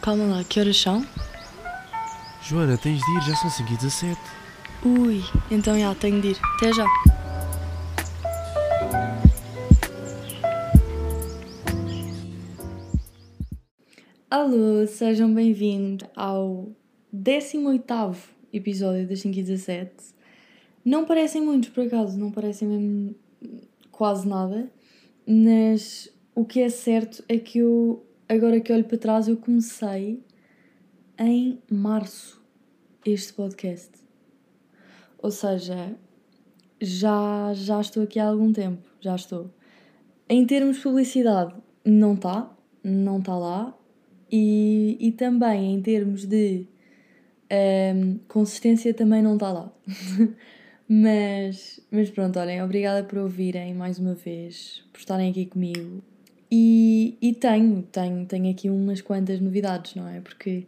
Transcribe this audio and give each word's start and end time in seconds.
Calma 0.00 0.24
lá, 0.26 0.44
que 0.44 0.60
horas 0.60 0.76
são? 0.76 1.04
Joana, 2.42 2.78
tens 2.78 3.00
de 3.00 3.16
ir, 3.16 3.22
já 3.22 3.36
são 3.36 3.50
5 3.50 3.72
e 3.72 3.76
17. 3.76 4.20
Ui, 4.84 5.22
então 5.50 5.78
já, 5.78 5.94
tenho 5.94 6.20
de 6.20 6.28
ir. 6.28 6.38
Até 6.56 6.72
já. 6.72 6.86
Alô, 14.30 14.86
sejam 14.86 15.34
bem-vindos 15.34 16.08
ao 16.14 16.68
18º 17.14 18.16
episódio 18.52 19.08
das 19.08 19.20
5 19.20 19.36
e 19.36 19.42
17. 19.42 19.90
Não 20.84 21.04
parecem 21.04 21.42
muitos, 21.42 21.70
por 21.70 21.84
acaso, 21.84 22.18
não 22.18 22.30
parecem 22.30 22.68
mesmo 22.68 23.14
quase 23.90 24.28
nada, 24.28 24.70
mas 25.26 26.08
o 26.34 26.44
que 26.44 26.60
é 26.60 26.68
certo 26.68 27.22
é 27.28 27.36
que 27.36 27.58
eu, 27.58 28.06
agora 28.28 28.60
que 28.60 28.72
olho 28.72 28.84
para 28.84 28.98
trás, 28.98 29.28
eu 29.28 29.36
comecei 29.36 30.22
em 31.18 31.60
março 31.70 32.42
este 33.04 33.32
podcast. 33.32 33.90
Ou 35.18 35.30
seja, 35.30 35.96
já, 36.80 37.52
já 37.54 37.80
estou 37.80 38.02
aqui 38.02 38.18
há 38.18 38.26
algum 38.26 38.52
tempo, 38.52 38.86
já 39.00 39.16
estou. 39.16 39.50
Em 40.28 40.46
termos 40.46 40.76
de 40.76 40.82
publicidade, 40.82 41.54
não 41.84 42.14
está, 42.14 42.54
não 42.84 43.18
está 43.18 43.36
lá. 43.36 43.74
E, 44.30 44.98
e 45.00 45.10
também 45.12 45.74
em 45.74 45.80
termos 45.80 46.26
de 46.26 46.66
um, 47.50 48.18
consistência, 48.28 48.92
também 48.92 49.22
não 49.22 49.34
está 49.34 49.50
lá. 49.50 49.72
mas, 50.86 51.80
mas 51.90 52.10
pronto, 52.10 52.38
olhem, 52.38 52.62
obrigada 52.62 53.02
por 53.04 53.18
ouvirem 53.18 53.74
mais 53.74 53.98
uma 53.98 54.14
vez, 54.14 54.84
por 54.92 54.98
estarem 54.98 55.30
aqui 55.30 55.46
comigo. 55.46 56.02
E, 56.50 57.18
e 57.20 57.32
tenho, 57.34 57.82
tenho, 57.82 58.24
tenho 58.26 58.50
aqui 58.50 58.70
umas 58.70 59.00
quantas 59.02 59.40
novidades, 59.40 59.94
não 59.94 60.08
é? 60.08 60.20
Porque 60.20 60.66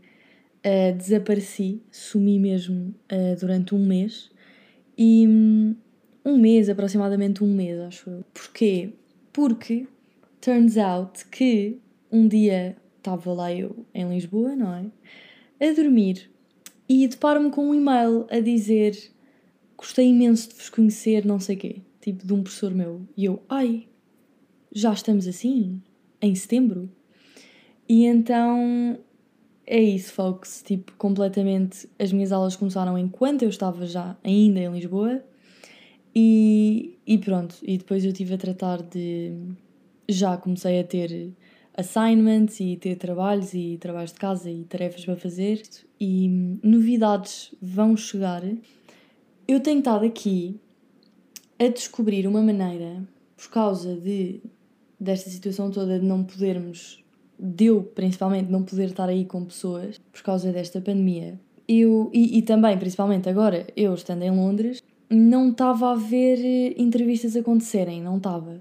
uh, 0.65 0.97
desapareci, 0.97 1.83
sumi 1.91 2.39
mesmo 2.39 2.95
uh, 3.11 3.39
durante 3.39 3.75
um 3.75 3.85
mês 3.85 4.31
e 4.97 5.27
um, 5.27 5.75
um 6.25 6.39
mês, 6.39 6.69
aproximadamente 6.69 7.43
um 7.43 7.53
mês, 7.53 7.79
acho 7.81 8.11
eu. 8.11 8.25
Porquê? 8.35 8.93
Porque 9.33 9.87
turns 10.41 10.77
out 10.77 11.25
que 11.27 11.79
um 12.13 12.29
dia 12.29 12.77
estava 12.99 13.33
lá 13.33 13.53
eu 13.53 13.87
em 13.95 14.09
Lisboa, 14.09 14.55
não 14.55 14.75
é? 14.75 15.67
A 15.67 15.73
dormir 15.73 16.31
e 16.89 17.07
deparo-me 17.07 17.51
com 17.51 17.71
um 17.71 17.75
e-mail 17.75 18.27
a 18.31 18.41
dizer 18.41 18.97
gostei 19.77 20.09
imenso 20.09 20.51
de 20.51 20.57
vos 20.57 20.69
conhecer, 20.69 21.25
não 21.25 21.41
sei 21.41 21.57
quê, 21.57 21.77
tipo 22.01 22.27
de 22.27 22.33
um 22.35 22.43
professor 22.43 22.75
meu. 22.75 23.01
E 23.17 23.25
eu, 23.25 23.43
ai, 23.49 23.87
já 24.73 24.93
estamos 24.93 25.27
assim? 25.27 25.81
Em 26.21 26.35
setembro? 26.35 26.91
E 27.89 28.05
então 28.05 28.99
é 29.67 29.81
isso, 29.81 30.13
folks. 30.13 30.63
Tipo, 30.65 30.93
completamente. 30.99 31.89
As 31.99 32.13
minhas 32.13 32.33
aulas 32.33 32.57
começaram 32.57 32.99
enquanto 32.99 33.43
eu 33.43 33.49
estava 33.49 33.87
já 33.87 34.17
ainda 34.23 34.61
em 34.61 34.73
Lisboa. 34.73 35.23
E, 36.15 36.99
e 37.07 37.19
pronto. 37.19 37.57
E 37.63 37.79
depois 37.79 38.05
eu 38.05 38.11
estive 38.11 38.35
a 38.35 38.39
tratar 38.39 38.83
de. 38.83 39.33
Já 40.09 40.37
comecei 40.37 40.81
a 40.81 40.85
ter 40.85 41.33
assignments 41.77 42.61
e 42.61 42.77
ter 42.77 42.97
trabalhos 42.97 43.55
e 43.55 43.79
trabalhos 43.81 44.13
de 44.13 44.19
casa 44.19 44.51
e 44.51 44.65
tarefas 44.65 45.05
para 45.05 45.17
fazer 45.17 45.63
e 46.01 46.29
novidades 46.63 47.55
vão 47.61 47.97
chegar. 47.97 48.43
Eu 49.47 49.61
tenho 49.61 49.79
estado 49.79 50.05
aqui 50.05 50.61
a 51.59 51.69
descobrir 51.69 52.27
uma 52.27 52.43
maneira, 52.43 53.07
por 53.37 53.51
causa 53.51 53.95
de, 53.95 54.41
desta 55.01 55.31
situação 55.31 55.71
toda 55.71 55.99
de 55.99 56.05
não 56.05 56.23
podermos, 56.23 57.03
de 57.39 57.67
eu 57.67 57.83
principalmente 57.83 58.51
não 58.51 58.63
poder 58.63 58.91
estar 58.91 59.09
aí 59.09 59.25
com 59.25 59.45
pessoas 59.45 59.99
por 60.13 60.23
causa 60.23 60.53
desta 60.53 60.81
pandemia. 60.81 61.41
Eu, 61.67 62.11
e, 62.13 62.39
e 62.39 62.43
também, 62.43 62.77
principalmente 62.77 63.29
agora, 63.29 63.67
eu 63.77 63.95
estando 63.95 64.23
em 64.23 64.31
Londres, 64.31 64.83
não 65.09 65.51
estava 65.51 65.93
a 65.93 65.95
ver 65.95 66.39
eh, 66.39 66.75
entrevistas 66.77 67.37
acontecerem, 67.37 68.03
não 68.03 68.19
estava. 68.19 68.61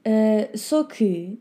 Uh, 0.00 0.56
só 0.56 0.84
que 0.84 1.38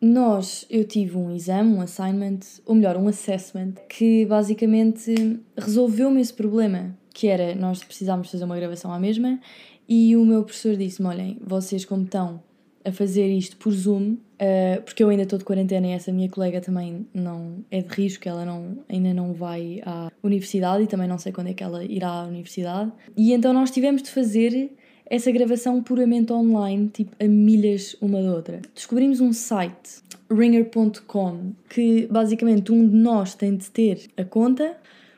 nós, 0.00 0.66
eu 0.70 0.84
tive 0.84 1.16
um 1.16 1.34
exame, 1.34 1.74
um 1.74 1.80
assignment, 1.80 2.40
ou 2.64 2.74
melhor, 2.74 2.96
um 2.96 3.08
assessment, 3.08 3.72
que 3.88 4.24
basicamente 4.26 5.40
resolveu-me 5.56 6.20
esse 6.20 6.32
problema, 6.32 6.96
que 7.12 7.26
era 7.26 7.54
nós 7.54 7.82
precisámos 7.82 8.30
fazer 8.30 8.44
uma 8.44 8.56
gravação 8.56 8.92
à 8.92 9.00
mesma 9.00 9.40
e 9.88 10.14
o 10.16 10.24
meu 10.24 10.44
professor 10.44 10.76
disse-me, 10.76 11.08
olhem, 11.08 11.38
vocês 11.40 11.84
como 11.84 12.04
estão 12.04 12.42
a 12.86 12.92
fazer 12.92 13.26
isto 13.26 13.56
por 13.56 13.72
Zoom, 13.72 14.12
uh, 14.12 14.82
porque 14.84 15.02
eu 15.02 15.08
ainda 15.08 15.24
estou 15.24 15.38
de 15.38 15.44
quarentena 15.44 15.88
e 15.88 15.90
essa 15.90 16.12
minha 16.12 16.28
colega 16.28 16.60
também 16.60 17.04
não 17.12 17.64
é 17.68 17.82
de 17.82 17.92
risco, 17.92 18.28
ela 18.28 18.44
não, 18.44 18.78
ainda 18.88 19.12
não 19.12 19.32
vai 19.32 19.82
à 19.84 20.10
universidade 20.22 20.84
e 20.84 20.86
também 20.86 21.08
não 21.08 21.18
sei 21.18 21.32
quando 21.32 21.48
é 21.48 21.54
que 21.54 21.64
ela 21.64 21.84
irá 21.84 22.08
à 22.08 22.24
universidade. 22.26 22.92
E 23.16 23.32
então 23.32 23.52
nós 23.52 23.72
tivemos 23.72 24.02
de 24.02 24.10
fazer 24.10 24.70
essa 25.04 25.30
gravação 25.32 25.82
puramente 25.82 26.32
online, 26.32 26.88
tipo 26.88 27.12
a 27.22 27.26
milhas 27.26 27.96
uma 28.00 28.22
da 28.22 28.32
outra. 28.32 28.60
Descobrimos 28.72 29.20
um 29.20 29.32
site, 29.32 30.02
ringer.com, 30.30 31.52
que 31.68 32.06
basicamente 32.06 32.70
um 32.70 32.88
de 32.88 32.96
nós 32.96 33.34
tem 33.34 33.56
de 33.56 33.68
ter 33.68 34.08
a 34.16 34.24
conta, 34.24 34.76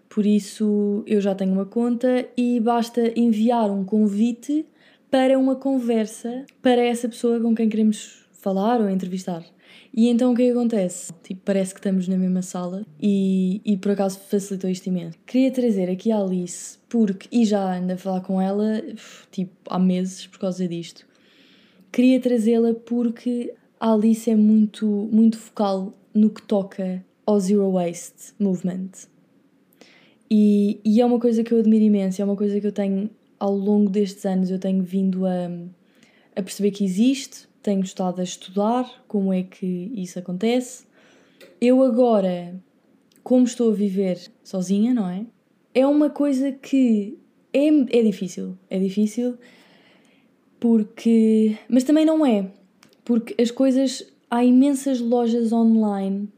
por 0.09 0.25
isso 0.25 1.03
eu 1.07 1.21
já 1.21 1.35
tenho 1.35 1.53
uma 1.53 1.67
conta 1.67 2.27
e 2.35 2.61
basta 2.61 3.13
enviar 3.15 3.71
um 3.71 3.85
convite 3.85 4.65
para 5.11 5.39
uma 5.39 5.57
conversa 5.57 6.45
para 6.61 6.83
essa 6.83 7.09
pessoa 7.09 7.41
com 7.41 7.55
quem 7.55 7.69
queremos 7.69 8.27
falar 8.33 8.81
ou 8.81 8.89
entrevistar. 8.89 9.45
E 9.95 10.09
então 10.09 10.33
o 10.33 10.37
que, 10.37 10.43
é 10.43 10.45
que 10.47 10.53
acontece? 10.53 11.13
Tipo, 11.23 11.41
parece 11.45 11.75
que 11.75 11.81
estamos 11.81 12.07
na 12.09 12.17
mesma 12.17 12.43
sala 12.43 12.87
e, 13.01 13.61
e 13.65 13.77
por 13.77 13.93
acaso 13.93 14.19
facilitou 14.21 14.69
isto 14.71 14.87
imenso. 14.87 15.19
Queria 15.27 15.51
trazer 15.51 15.91
aqui 15.91 16.13
a 16.13 16.19
Alice 16.19 16.79
porque, 16.89 17.29
e 17.33 17.45
já 17.45 17.77
ando 17.77 17.95
a 17.95 17.97
falar 17.97 18.21
com 18.21 18.41
ela, 18.41 18.83
tipo, 19.31 19.53
há 19.69 19.79
meses 19.79 20.27
por 20.27 20.39
causa 20.39 20.69
disto. 20.69 21.07
Queria 21.91 22.21
trazê-la 22.21 22.75
porque 22.75 23.55
a 23.81 23.93
Alice 23.93 24.31
é 24.31 24.37
muito, 24.37 24.87
muito 24.87 25.39
focal 25.39 25.93
no 26.15 26.31
que 26.31 26.43
toca 26.43 27.05
ao 27.25 27.41
Zero 27.41 27.73
Waste 27.73 28.35
Movement. 28.39 28.91
E, 30.31 30.81
e 30.85 31.01
é 31.01 31.07
uma 31.07 31.19
coisa 31.19 31.43
que 31.43 31.53
eu 31.53 31.59
admiro 31.59 31.85
imenso, 31.85 32.21
é 32.21 32.25
uma 32.25 32.37
coisa 32.37 32.61
que 32.61 32.67
eu 32.67 32.73
tenho, 32.73 33.09
ao 33.39 33.55
longo 33.55 33.91
destes 33.91 34.25
anos, 34.27 34.51
eu 34.51 34.59
tenho 34.59 34.83
vindo 34.83 35.27
a, 35.27 35.51
a 36.37 36.43
perceber 36.43 36.71
que 36.71 36.85
existe, 36.85 37.49
tenho 37.63 37.83
estado 37.83 38.21
a 38.21 38.25
estudar 38.25 39.05
como 39.07 39.33
é 39.33 39.43
que 39.43 39.93
isso 39.95 40.19
acontece. 40.19 40.85
Eu 41.61 41.83
agora, 41.83 42.61
como 43.23 43.45
estou 43.45 43.71
a 43.71 43.75
viver 43.75 44.19
sozinha, 44.43 44.95
não 44.95 45.09
é? 45.09 45.27
É 45.75 45.87
uma 45.87 46.11
coisa 46.11 46.53
que 46.53 47.19
é, 47.53 47.69
é 47.69 48.03
difícil. 48.03 48.57
É 48.71 48.79
difícil 48.79 49.37
porque. 50.61 51.57
Mas 51.69 51.85
também 51.85 52.05
não 52.05 52.25
é. 52.25 52.51
Porque 53.05 53.41
as 53.41 53.51
coisas. 53.51 54.07
Há 54.31 54.45
imensas 54.45 55.01
lojas 55.01 55.53
online. 55.53 56.29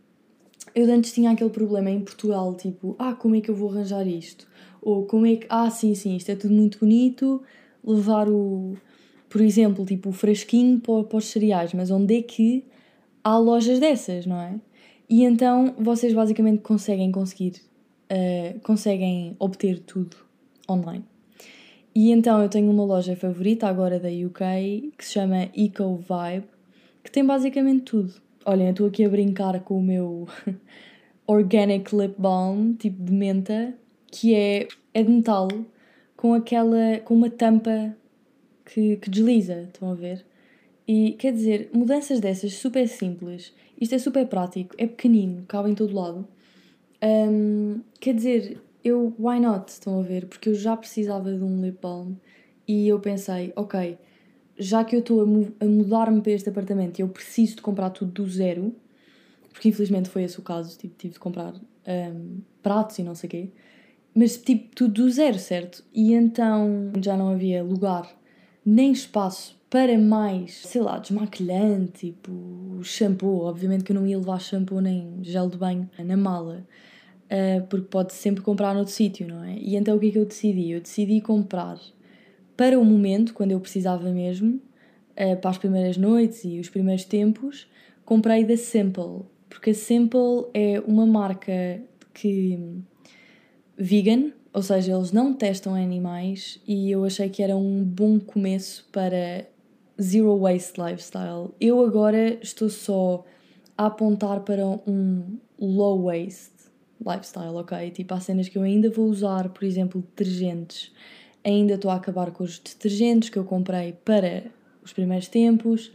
Eu 0.72 0.88
antes 0.92 1.12
tinha 1.12 1.32
aquele 1.32 1.50
problema 1.50 1.90
em 1.90 2.00
Portugal, 2.00 2.54
tipo, 2.54 2.94
ah, 3.00 3.14
como 3.14 3.34
é 3.34 3.40
que 3.40 3.50
eu 3.50 3.54
vou 3.56 3.68
arranjar 3.68 4.06
isto? 4.06 4.46
Ou 4.82 5.06
como 5.06 5.26
é 5.26 5.36
que. 5.36 5.46
Ah, 5.48 5.70
sim, 5.70 5.94
sim, 5.94 6.16
isto 6.16 6.30
é 6.30 6.36
tudo 6.36 6.54
muito 6.54 6.78
bonito. 6.78 7.42
Levar 7.84 8.28
o 8.28 8.76
por 9.30 9.40
exemplo, 9.40 9.86
tipo 9.86 10.08
o 10.10 10.12
frasquinho 10.12 10.80
para, 10.80 11.04
para 11.04 11.18
os 11.18 11.26
cereais, 11.26 11.72
mas 11.72 11.90
onde 11.90 12.18
é 12.18 12.22
que 12.22 12.64
há 13.22 13.38
lojas 13.38 13.78
dessas, 13.78 14.26
não 14.26 14.40
é? 14.40 14.60
E 15.08 15.22
então 15.22 15.72
vocês 15.78 16.12
basicamente 16.12 16.62
conseguem 16.62 17.12
conseguir, 17.12 17.62
uh, 18.10 18.58
conseguem 18.60 19.36
obter 19.38 19.78
tudo 19.78 20.16
online. 20.68 21.04
E 21.94 22.10
então 22.10 22.42
eu 22.42 22.48
tenho 22.48 22.70
uma 22.70 22.84
loja 22.84 23.14
favorita 23.14 23.68
agora 23.68 24.00
da 24.00 24.08
UK 24.08 24.92
que 24.98 25.04
se 25.04 25.12
chama 25.12 25.48
Eco 25.56 25.96
Vibe, 25.96 26.46
que 27.04 27.10
tem 27.10 27.24
basicamente 27.24 27.82
tudo. 27.82 28.12
Olhem, 28.44 28.66
eu 28.66 28.70
estou 28.72 28.86
aqui 28.88 29.04
a 29.04 29.08
brincar 29.08 29.60
com 29.60 29.78
o 29.78 29.82
meu 29.82 30.26
Organic 31.26 31.94
Lip 31.94 32.16
Balm, 32.18 32.74
tipo 32.74 33.02
de 33.02 33.12
menta, 33.12 33.74
que 34.10 34.34
é, 34.34 34.68
é 34.92 35.02
de 35.02 35.10
metal, 35.10 35.48
com 36.16 36.34
aquela, 36.34 36.98
com 37.04 37.14
uma 37.14 37.30
tampa 37.30 37.96
que, 38.64 38.96
que 38.96 39.10
desliza, 39.10 39.62
estão 39.62 39.90
a 39.90 39.94
ver? 39.94 40.24
E 40.86 41.12
quer 41.12 41.32
dizer, 41.32 41.70
mudanças 41.72 42.20
dessas 42.20 42.54
super 42.54 42.88
simples, 42.88 43.54
isto 43.80 43.94
é 43.94 43.98
super 43.98 44.26
prático, 44.26 44.74
é 44.76 44.86
pequenino, 44.86 45.44
cabe 45.46 45.70
em 45.70 45.74
todo 45.74 45.94
lado. 45.94 46.26
Um, 47.02 47.80
quer 47.98 48.14
dizer, 48.14 48.60
eu, 48.84 49.14
why 49.18 49.40
not? 49.40 49.70
Estão 49.70 50.00
a 50.00 50.02
ver? 50.02 50.26
Porque 50.26 50.48
eu 50.48 50.54
já 50.54 50.76
precisava 50.76 51.32
de 51.32 51.42
um 51.42 51.62
lip 51.62 51.78
balm 51.80 52.14
e 52.66 52.88
eu 52.88 53.00
pensei, 53.00 53.52
ok, 53.56 53.98
já 54.58 54.84
que 54.84 54.94
eu 54.94 55.00
estou 55.00 55.22
a, 55.22 55.64
a 55.64 55.66
mudar-me 55.66 56.20
para 56.20 56.32
este 56.32 56.48
apartamento 56.48 57.00
eu 57.00 57.08
preciso 57.08 57.56
de 57.56 57.62
comprar 57.62 57.90
tudo 57.90 58.12
do 58.12 58.28
zero, 58.28 58.74
porque 59.50 59.68
infelizmente 59.68 60.08
foi 60.08 60.24
esse 60.24 60.38
o 60.38 60.42
caso, 60.42 60.76
tipo, 60.78 60.94
tive 60.96 61.14
de 61.14 61.20
comprar 61.20 61.54
um, 61.54 62.40
pratos 62.62 62.98
e 62.98 63.02
não 63.02 63.14
sei 63.14 63.26
o 63.26 63.30
quê, 63.30 63.48
mas 64.14 64.36
tipo, 64.36 64.74
tudo 64.74 65.04
do 65.04 65.10
zero, 65.10 65.38
certo? 65.38 65.84
E 65.94 66.12
então 66.12 66.92
já 67.02 67.16
não 67.16 67.30
havia 67.30 67.62
lugar 67.62 68.08
nem 68.64 68.92
espaço 68.92 69.58
para 69.70 69.96
mais, 69.96 70.56
sei 70.66 70.80
lá, 70.80 70.98
desmaquilhante, 70.98 72.10
tipo 72.12 72.80
shampoo. 72.82 73.42
Obviamente 73.42 73.84
que 73.84 73.92
eu 73.92 73.96
não 73.96 74.06
ia 74.06 74.18
levar 74.18 74.40
shampoo 74.40 74.80
nem 74.80 75.18
gel 75.22 75.48
de 75.48 75.56
banho 75.56 75.88
na 75.98 76.16
mala, 76.16 76.66
uh, 77.26 77.66
porque 77.68 77.86
pode 77.86 78.12
sempre 78.12 78.42
comprar 78.42 78.74
noutro 78.74 78.92
sítio, 78.92 79.28
não 79.28 79.44
é? 79.44 79.56
E 79.58 79.76
então 79.76 79.96
o 79.96 80.00
que 80.00 80.08
é 80.08 80.10
que 80.10 80.18
eu 80.18 80.26
decidi? 80.26 80.70
Eu 80.70 80.80
decidi 80.80 81.20
comprar 81.20 81.78
para 82.56 82.78
o 82.78 82.84
momento, 82.84 83.32
quando 83.32 83.52
eu 83.52 83.60
precisava 83.60 84.10
mesmo, 84.10 84.60
uh, 85.12 85.36
para 85.40 85.50
as 85.50 85.58
primeiras 85.58 85.96
noites 85.96 86.44
e 86.44 86.58
os 86.58 86.68
primeiros 86.68 87.04
tempos, 87.04 87.68
comprei 88.04 88.44
da 88.44 88.56
Simple, 88.56 89.22
porque 89.48 89.70
a 89.70 89.74
Simple 89.74 90.46
é 90.52 90.80
uma 90.80 91.06
marca 91.06 91.80
que 92.12 92.58
vegan, 93.80 94.32
ou 94.52 94.62
seja, 94.62 94.92
eles 94.92 95.10
não 95.10 95.32
testam 95.32 95.74
animais 95.74 96.60
e 96.68 96.90
eu 96.90 97.04
achei 97.04 97.30
que 97.30 97.42
era 97.42 97.56
um 97.56 97.82
bom 97.82 98.20
começo 98.20 98.86
para 98.92 99.46
zero 100.00 100.38
waste 100.38 100.78
lifestyle. 100.78 101.50
Eu 101.58 101.84
agora 101.84 102.38
estou 102.42 102.68
só 102.68 103.24
a 103.78 103.86
apontar 103.86 104.40
para 104.40 104.66
um 104.66 105.38
low 105.58 106.04
waste 106.04 106.50
lifestyle, 107.00 107.54
ok? 107.54 107.90
Tipo, 107.90 108.14
há 108.14 108.20
cenas 108.20 108.48
que 108.48 108.58
eu 108.58 108.62
ainda 108.62 108.90
vou 108.90 109.06
usar, 109.06 109.48
por 109.48 109.64
exemplo, 109.64 110.02
detergentes. 110.02 110.92
Ainda 111.42 111.74
estou 111.74 111.90
a 111.90 111.94
acabar 111.94 112.30
com 112.30 112.44
os 112.44 112.58
detergentes 112.58 113.30
que 113.30 113.38
eu 113.38 113.44
comprei 113.44 113.94
para 114.04 114.44
os 114.84 114.92
primeiros 114.92 115.28
tempos, 115.28 115.90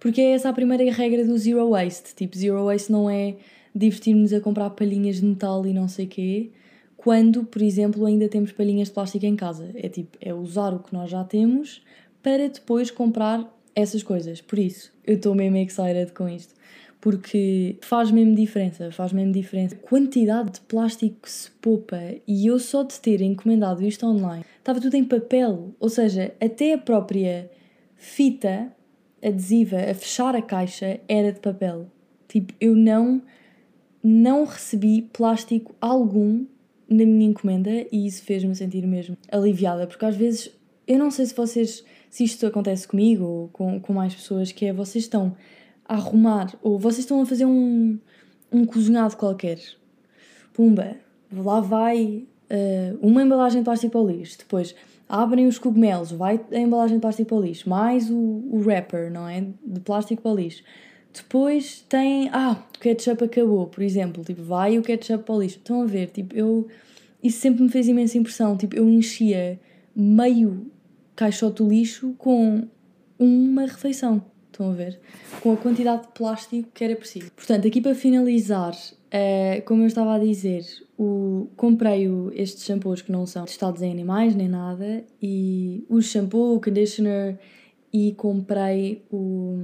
porque 0.00 0.22
é 0.22 0.30
essa 0.30 0.48
a 0.48 0.52
primeira 0.54 0.90
regra 0.90 1.24
do 1.26 1.36
zero 1.36 1.68
waste. 1.70 2.14
Tipo, 2.14 2.38
zero 2.38 2.64
waste 2.64 2.90
não 2.90 3.10
é 3.10 3.36
divertir-nos 3.74 4.32
a 4.32 4.40
comprar 4.40 4.70
palhinhas 4.70 5.16
de 5.16 5.26
metal 5.26 5.66
e 5.66 5.74
não 5.74 5.86
sei 5.86 6.06
quê, 6.06 6.50
quando, 7.06 7.44
por 7.44 7.62
exemplo, 7.62 8.04
ainda 8.04 8.28
temos 8.28 8.50
palhinhas 8.50 8.88
de 8.88 8.94
plástico 8.94 9.24
em 9.24 9.36
casa. 9.36 9.70
É 9.76 9.88
tipo, 9.88 10.18
é 10.20 10.34
usar 10.34 10.74
o 10.74 10.80
que 10.80 10.92
nós 10.92 11.08
já 11.08 11.22
temos 11.22 11.80
para 12.20 12.48
depois 12.48 12.90
comprar 12.90 13.48
essas 13.76 14.02
coisas. 14.02 14.40
Por 14.40 14.58
isso, 14.58 14.92
eu 15.06 15.14
estou 15.14 15.32
mesmo 15.32 15.56
excited 15.56 16.10
com 16.10 16.28
isto. 16.28 16.52
Porque 17.00 17.76
faz 17.80 18.10
mesmo 18.10 18.34
diferença, 18.34 18.90
faz 18.90 19.12
mesmo 19.12 19.32
diferença. 19.32 19.76
A 19.76 19.78
quantidade 19.78 20.54
de 20.54 20.60
plástico 20.62 21.20
que 21.22 21.30
se 21.30 21.48
poupa 21.62 21.96
e 22.26 22.44
eu 22.44 22.58
só 22.58 22.82
de 22.82 22.98
ter 22.98 23.20
encomendado 23.20 23.84
isto 23.84 24.04
online, 24.04 24.44
estava 24.58 24.80
tudo 24.80 24.96
em 24.96 25.04
papel. 25.04 25.76
Ou 25.78 25.88
seja, 25.88 26.34
até 26.40 26.72
a 26.72 26.78
própria 26.78 27.48
fita 27.94 28.72
adesiva 29.22 29.76
a 29.76 29.94
fechar 29.94 30.34
a 30.34 30.42
caixa 30.42 30.98
era 31.08 31.30
de 31.30 31.38
papel. 31.38 31.86
Tipo, 32.26 32.52
eu 32.60 32.74
não 32.74 33.22
não 34.02 34.44
recebi 34.44 35.02
plástico 35.02 35.72
algum 35.80 36.46
na 36.88 37.04
minha 37.04 37.30
encomenda 37.30 37.70
e 37.90 38.06
isso 38.06 38.22
fez-me 38.22 38.54
sentir 38.54 38.86
mesmo 38.86 39.16
aliviada, 39.30 39.86
porque 39.86 40.04
às 40.04 40.16
vezes 40.16 40.50
eu 40.86 40.98
não 40.98 41.10
sei 41.10 41.26
se 41.26 41.34
vocês 41.34 41.84
se 42.08 42.24
isto 42.24 42.46
acontece 42.46 42.86
comigo 42.86 43.24
ou 43.24 43.48
com, 43.48 43.80
com 43.80 43.92
mais 43.92 44.14
pessoas, 44.14 44.52
que 44.52 44.66
é 44.66 44.72
vocês 44.72 45.04
estão 45.04 45.36
a 45.84 45.94
arrumar 45.94 46.54
ou 46.62 46.78
vocês 46.78 47.00
estão 47.00 47.20
a 47.20 47.26
fazer 47.26 47.44
um, 47.44 47.98
um 48.50 48.64
cozinhado 48.64 49.16
qualquer. 49.16 49.58
Pumba, 50.52 50.96
lá 51.30 51.60
vai 51.60 52.24
uh, 52.50 52.98
uma 53.06 53.22
embalagem 53.22 53.60
de 53.60 53.64
plástico 53.64 53.92
para 53.92 54.00
o 54.00 54.10
lixo, 54.10 54.38
depois 54.38 54.74
abrem 55.08 55.46
os 55.46 55.58
cogumelos, 55.58 56.10
vai 56.12 56.40
a 56.50 56.58
embalagem 56.58 56.96
de 56.96 57.00
plástico 57.00 57.28
para 57.28 57.36
o 57.36 57.42
lixo, 57.42 57.68
mais 57.68 58.10
o, 58.10 58.16
o 58.16 58.62
wrapper, 58.64 59.12
não 59.12 59.28
é? 59.28 59.46
De 59.64 59.80
plástico 59.80 60.22
para 60.22 60.32
o 60.32 60.36
lixo. 60.36 60.62
Depois 61.16 61.84
tem, 61.88 62.28
ah, 62.32 62.62
o 62.76 62.78
ketchup 62.78 63.24
acabou, 63.24 63.66
por 63.66 63.82
exemplo, 63.82 64.22
tipo, 64.22 64.42
vai 64.42 64.78
o 64.78 64.82
ketchup 64.82 65.24
para 65.24 65.34
o 65.34 65.40
lixo. 65.40 65.56
Estão 65.56 65.82
a 65.82 65.86
ver, 65.86 66.08
tipo, 66.08 66.34
eu, 66.34 66.68
isso 67.22 67.40
sempre 67.40 67.62
me 67.62 67.70
fez 67.70 67.88
imensa 67.88 68.18
impressão, 68.18 68.56
tipo, 68.56 68.76
eu 68.76 68.88
enchia 68.88 69.58
meio 69.94 70.70
caixote 71.14 71.62
do 71.62 71.68
lixo 71.68 72.14
com 72.18 72.68
uma 73.18 73.62
refeição, 73.62 74.22
estão 74.52 74.70
a 74.70 74.74
ver? 74.74 75.00
Com 75.40 75.52
a 75.52 75.56
quantidade 75.56 76.02
de 76.02 76.08
plástico 76.08 76.68
que 76.74 76.84
era 76.84 76.94
preciso. 76.94 77.32
Portanto, 77.32 77.66
aqui 77.66 77.80
para 77.80 77.94
finalizar, 77.94 78.74
uh, 78.74 79.62
como 79.64 79.82
eu 79.82 79.86
estava 79.86 80.16
a 80.16 80.18
dizer, 80.18 80.66
o, 80.98 81.48
comprei 81.56 82.08
o, 82.08 82.30
estes 82.34 82.64
shampoos 82.64 83.00
que 83.00 83.10
não 83.10 83.24
são 83.24 83.46
testados 83.46 83.80
em 83.80 83.90
animais 83.90 84.34
nem 84.34 84.48
nada, 84.48 85.02
e 85.22 85.82
o 85.88 86.02
shampoo, 86.02 86.56
o 86.56 86.60
conditioner, 86.60 87.38
e 87.90 88.12
comprei 88.12 89.02
o 89.10 89.58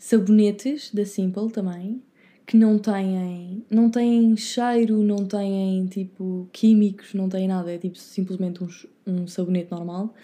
sabonetes 0.00 0.90
da 0.94 1.04
Simple 1.04 1.52
também, 1.52 2.02
que 2.46 2.56
não 2.56 2.78
têm, 2.78 3.62
não 3.70 3.90
têm 3.90 4.34
cheiro, 4.34 5.02
não 5.04 5.26
têm 5.26 5.86
tipo 5.86 6.48
químicos, 6.52 7.12
não 7.12 7.28
têm 7.28 7.46
nada, 7.46 7.70
é 7.70 7.76
tipo 7.76 7.98
simplesmente 7.98 8.64
um, 8.64 8.68
um 9.06 9.26
sabonete 9.26 9.70
normal. 9.70 10.14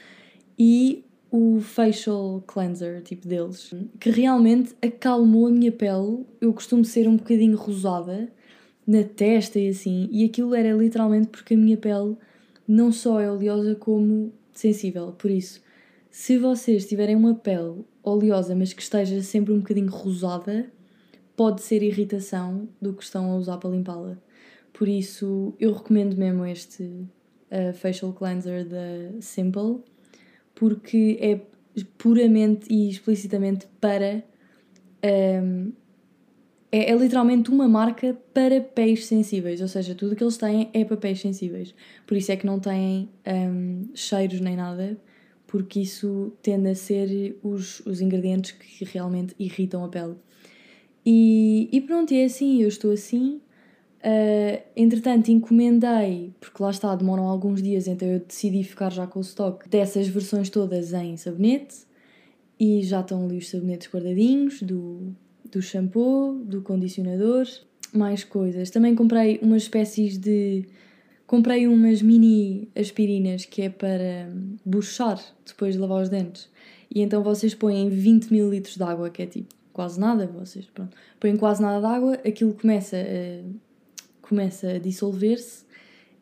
E 0.59 1.05
o 1.31 1.61
facial 1.61 2.43
cleanser, 2.47 3.03
tipo 3.03 3.29
deles, 3.29 3.71
que 4.01 4.09
realmente 4.09 4.75
acalmou 4.81 5.47
a 5.47 5.51
minha 5.51 5.71
pele. 5.71 6.25
Eu 6.41 6.55
costumo 6.55 6.83
ser 6.83 7.07
um 7.07 7.17
bocadinho 7.17 7.57
rosada 7.57 8.33
na 8.87 9.05
testa 9.05 9.61
e 9.61 9.69
assim, 9.69 10.09
e 10.11 10.25
aquilo 10.25 10.55
era 10.55 10.73
literalmente 10.73 11.29
porque 11.29 11.53
a 11.53 11.57
minha 11.57 11.77
pele 11.77 12.17
não 12.67 12.91
só 12.91 13.21
é 13.21 13.31
oleosa 13.31 13.75
como 13.75 14.33
sensível. 14.55 15.13
Por 15.13 15.31
isso, 15.31 15.61
se 16.11 16.39
vocês 16.39 16.87
tiverem 16.87 17.15
uma 17.15 17.35
pele 17.35 17.85
oleosa, 18.07 18.55
mas 18.55 18.73
que 18.73 18.81
esteja 18.81 19.21
sempre 19.23 19.53
um 19.53 19.59
bocadinho 19.59 19.91
rosada, 19.91 20.71
pode 21.37 21.61
ser 21.63 21.83
irritação 21.83 22.69
do 22.81 22.95
que 22.95 23.03
estão 23.03 23.31
a 23.33 23.37
usar 23.37 23.59
para 23.59 23.71
limpá-la. 23.71 24.17
Por 24.73 24.89
isso, 24.89 25.55
eu 25.59 25.73
recomendo 25.73 26.17
mesmo 26.17 26.47
este 26.47 26.83
uh, 26.85 27.73
facial 27.75 28.13
cleanser 28.13 28.65
da 28.67 29.21
Simple, 29.21 29.81
porque 30.55 31.19
é 31.21 31.41
puramente 31.99 32.73
e 32.73 32.89
explicitamente 32.89 33.67
para. 33.81 34.23
Um, 35.05 35.73
é, 36.73 36.91
é, 36.91 36.97
literalmente 36.97 37.49
uma 37.49 37.69
marca 37.69 38.19
para 38.35 38.61
pés 38.61 39.07
sensíveis, 39.07 39.61
ou 39.61 39.69
seja, 39.69 39.95
tudo 39.95 40.17
que 40.17 40.23
eles 40.23 40.37
têm 40.37 40.69
é 40.75 40.85
para 40.85 40.97
pés 40.97 41.21
sensíveis. 41.21 41.75
Por 42.07 42.17
isso 42.17 42.33
é 42.33 42.37
que 42.37 42.45
não 42.45 42.59
têm 42.59 43.09
um, 43.27 43.89
cheiros 43.95 44.41
nem 44.41 44.57
nada, 44.57 44.99
porque 45.47 45.81
isso 45.81 46.33
tende 46.43 46.69
a 46.69 46.75
ser 46.75 47.39
os, 47.43 47.81
os 47.81 48.01
ingredientes 48.01 48.53
que 48.53 48.85
realmente 48.85 49.35
irritam 49.39 49.85
a 49.85 49.89
pele. 49.89 50.17
E, 51.05 51.69
e 51.71 51.81
pronto, 51.81 52.13
é 52.13 52.25
assim, 52.25 52.61
eu 52.61 52.69
estou 52.69 52.93
assim. 52.93 53.41
Uh, 53.99 54.63
entretanto, 54.77 55.31
encomendei, 55.31 56.33
porque 56.39 56.63
lá 56.63 56.71
está, 56.71 56.95
demoram 56.95 57.25
alguns 57.25 57.63
dias, 57.63 57.87
então 57.87 58.07
eu 58.07 58.21
decidi 58.21 58.63
ficar 58.63 58.91
já 58.91 59.07
com 59.07 59.19
o 59.19 59.23
estoque 59.23 59.69
dessas 59.69 60.07
versões 60.07 60.51
todas 60.51 60.93
em 60.93 61.17
sabonete 61.17 61.87
e 62.59 62.83
já 62.83 63.01
estão 63.01 63.25
ali 63.25 63.39
os 63.39 63.49
sabonetes 63.49 63.89
guardadinhos 63.89 64.63
do, 64.63 65.13
do 65.51 65.61
shampoo, 65.61 66.35
do 66.45 66.63
condicionador, 66.63 67.47
mais 67.93 68.23
coisas. 68.23 68.71
Também 68.71 68.95
comprei 68.95 69.39
umas 69.43 69.63
espécies 69.63 70.19
de 70.19 70.65
Comprei 71.27 71.67
umas 71.67 72.03
mini 72.03 72.69
aspirinas 72.77 73.45
que 73.45 73.63
é 73.63 73.69
para 73.69 74.31
buchar 74.65 75.21
depois 75.45 75.75
de 75.75 75.81
lavar 75.81 76.03
os 76.03 76.09
dentes. 76.09 76.49
E 76.95 77.03
então 77.03 77.23
vocês 77.23 77.55
põem 77.55 77.89
20 77.89 78.33
ml 78.33 78.61
de 78.61 78.83
água, 78.83 79.11
que 79.11 79.23
é 79.23 79.27
tipo 79.27 79.55
quase 79.73 80.01
nada, 80.01 80.27
vocês, 80.27 80.67
pronto. 80.67 80.97
Põem 81.21 81.37
quase 81.37 81.61
nada 81.61 81.81
de 81.81 81.95
água, 81.95 82.15
aquilo 82.27 82.55
começa 82.55 82.97
a, 82.97 84.27
começa 84.27 84.71
a 84.71 84.79
dissolver-se 84.79 85.67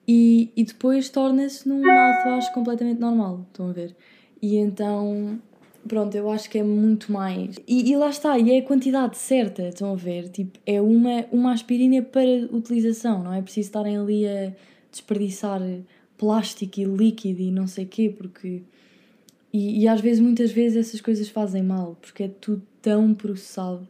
e, 0.09 0.51
e 0.57 0.65
depois 0.65 1.09
torna-se 1.09 1.69
num 1.69 1.81
mouthwash 1.81 2.49
completamente 2.53 3.01
normal, 3.01 3.47
estão 3.49 3.69
a 3.71 3.73
ver? 3.73 3.95
E 4.43 4.57
então, 4.57 5.41
pronto, 5.87 6.15
eu 6.17 6.31
acho 6.31 6.51
que 6.51 6.59
é 6.59 6.63
muito 6.63 7.13
mais. 7.13 7.57
E, 7.67 7.91
e 7.91 7.97
lá 7.97 8.11
está, 8.11 8.39
e 8.39 8.51
é 8.51 8.59
a 8.59 8.63
quantidade 8.63 9.17
certa, 9.17 9.69
estão 9.69 9.93
a 9.93 9.97
ver? 9.97 10.29
Tipo, 10.29 10.59
é 10.67 10.81
uma, 10.81 11.25
uma 11.31 11.53
aspirina 11.53 12.03
para 12.03 12.49
utilização, 12.51 13.23
não 13.23 13.33
é 13.33 13.41
preciso 13.41 13.69
estarem 13.69 13.97
ali 13.97 14.27
a 14.27 14.53
desperdiçar 14.95 15.61
plástico 16.17 16.81
e 16.81 16.85
líquido 16.85 17.43
e 17.43 17.51
não 17.51 17.67
sei 17.67 17.85
quê, 17.85 18.13
porque. 18.17 18.63
E, 19.53 19.83
e 19.83 19.89
às 19.89 20.01
vezes, 20.01 20.21
muitas 20.21 20.51
vezes, 20.51 20.89
essas 20.89 21.01
coisas 21.01 21.29
fazem 21.29 21.63
mal, 21.63 21.97
porque 22.01 22.25
é 22.25 22.29
tudo 22.29 22.63
tão 22.81 23.15
processado 23.15 23.87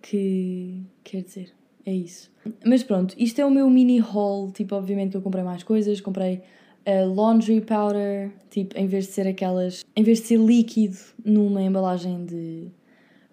que. 0.00 0.80
Quer 1.02 1.22
dizer, 1.22 1.52
é 1.84 1.92
isso. 1.92 2.30
Mas 2.64 2.82
pronto, 2.82 3.14
isto 3.18 3.40
é 3.40 3.44
o 3.44 3.50
meu 3.50 3.68
mini 3.68 4.00
haul. 4.00 4.50
Tipo, 4.50 4.74
obviamente 4.74 5.12
que 5.12 5.16
eu 5.16 5.22
comprei 5.22 5.44
mais 5.44 5.62
coisas, 5.62 6.00
comprei 6.00 6.42
a 6.86 7.04
laundry 7.04 7.60
powder, 7.60 8.30
tipo, 8.50 8.76
em 8.78 8.86
vez 8.86 9.06
de 9.06 9.12
ser 9.12 9.26
aquelas. 9.26 9.84
Em 9.94 10.02
vez 10.02 10.20
de 10.20 10.26
ser 10.26 10.38
líquido 10.38 10.96
numa 11.24 11.62
embalagem 11.62 12.24
de. 12.24 12.68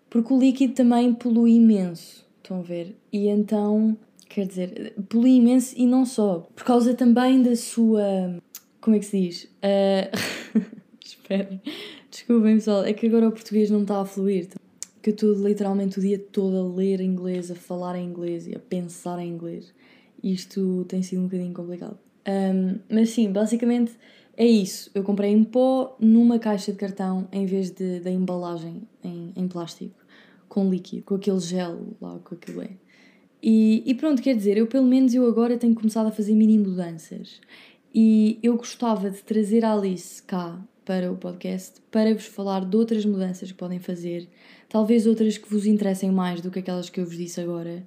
Porque 0.10 0.34
o 0.34 0.38
líquido 0.38 0.74
também 0.74 1.14
polui 1.14 1.54
imenso, 1.54 2.28
estão 2.38 2.60
a 2.60 2.62
ver? 2.62 2.96
E 3.14 3.28
então 3.30 3.98
Quer 4.34 4.48
dizer, 4.48 4.94
polui 5.10 5.32
imenso 5.32 5.76
e 5.78 5.86
não 5.86 6.06
só. 6.06 6.48
Por 6.56 6.64
causa 6.64 6.94
também 6.94 7.44
da 7.44 7.54
sua. 7.54 8.38
Como 8.80 8.96
é 8.96 9.00
que 9.00 9.06
se 9.06 9.20
diz? 9.20 9.52
Uh... 9.62 10.82
Espera. 11.04 11.62
Desculpem, 12.10 12.56
pessoal. 12.56 12.84
É 12.84 12.94
que 12.94 13.08
agora 13.08 13.28
o 13.28 13.32
português 13.32 13.70
não 13.70 13.82
está 13.82 14.00
a 14.00 14.06
fluir. 14.06 14.48
Que 15.02 15.10
eu 15.10 15.14
estou 15.14 15.34
literalmente 15.34 16.00
o 16.00 16.02
dia 16.02 16.18
todo 16.18 16.58
a 16.58 16.76
ler 16.76 17.02
inglês, 17.02 17.52
a 17.52 17.56
falar 17.56 17.98
em 17.98 18.06
inglês 18.06 18.48
e 18.48 18.56
a 18.56 18.60
pensar 18.60 19.20
em 19.20 19.30
inglês. 19.30 19.74
Isto 20.24 20.86
tem 20.88 21.02
sido 21.02 21.20
um 21.20 21.26
bocadinho 21.26 21.54
complicado. 21.54 21.98
Um, 22.28 22.80
mas 22.90 23.10
sim, 23.10 23.32
basicamente 23.32 23.94
É 24.38 24.46
isso, 24.46 24.92
eu 24.94 25.04
comprei 25.04 25.32
em 25.32 25.44
pó 25.44 25.98
numa 26.00 26.38
caixa 26.38 26.72
de 26.72 26.78
cartão 26.78 27.28
em 27.32 27.46
vez 27.46 27.72
de, 27.72 28.00
da 28.00 28.12
embalagem 28.12 28.84
em, 29.04 29.34
em 29.36 29.48
plástico, 29.48 29.96
com 30.48 30.70
líquido, 30.70 31.04
com 31.04 31.16
aquele 31.16 31.40
gel 31.40 31.96
lá, 32.00 32.20
com 32.20 32.36
aquilo 32.36 32.62
é. 32.62 32.70
E, 33.42 33.84
e 33.86 33.96
pronto, 33.96 34.22
quer 34.22 34.36
dizer, 34.36 34.58
eu 34.58 34.68
pelo 34.68 34.86
menos 34.86 35.14
eu 35.14 35.26
agora 35.28 35.58
tenho 35.58 35.74
começado 35.74 36.08
a 36.08 36.12
fazer 36.12 36.36
mini 36.36 36.60
mudanças. 36.60 37.42
E 37.94 38.40
eu 38.42 38.56
gostava 38.56 39.10
de 39.10 39.22
trazer 39.24 39.66
a 39.66 39.74
Alice 39.74 40.22
cá 40.24 40.62
para 40.86 41.12
o 41.12 41.18
podcast 41.18 41.82
para 41.92 42.14
vos 42.14 42.26
falar 42.26 42.66
de 42.66 42.76
outras 42.76 43.06
mudanças 43.06 43.52
que 43.52 43.58
podem 43.58 43.80
fazer, 43.80 44.28
talvez 44.70 45.06
outras 45.06 45.38
que 45.38 45.50
vos 45.50 45.66
interessem 45.66 46.12
mais 46.12 46.42
do 46.42 46.50
que 46.52 46.60
aquelas 46.60 46.90
que 46.90 47.00
eu 47.00 47.06
vos 47.06 47.18
disse 47.18 47.42
agora. 47.42 47.84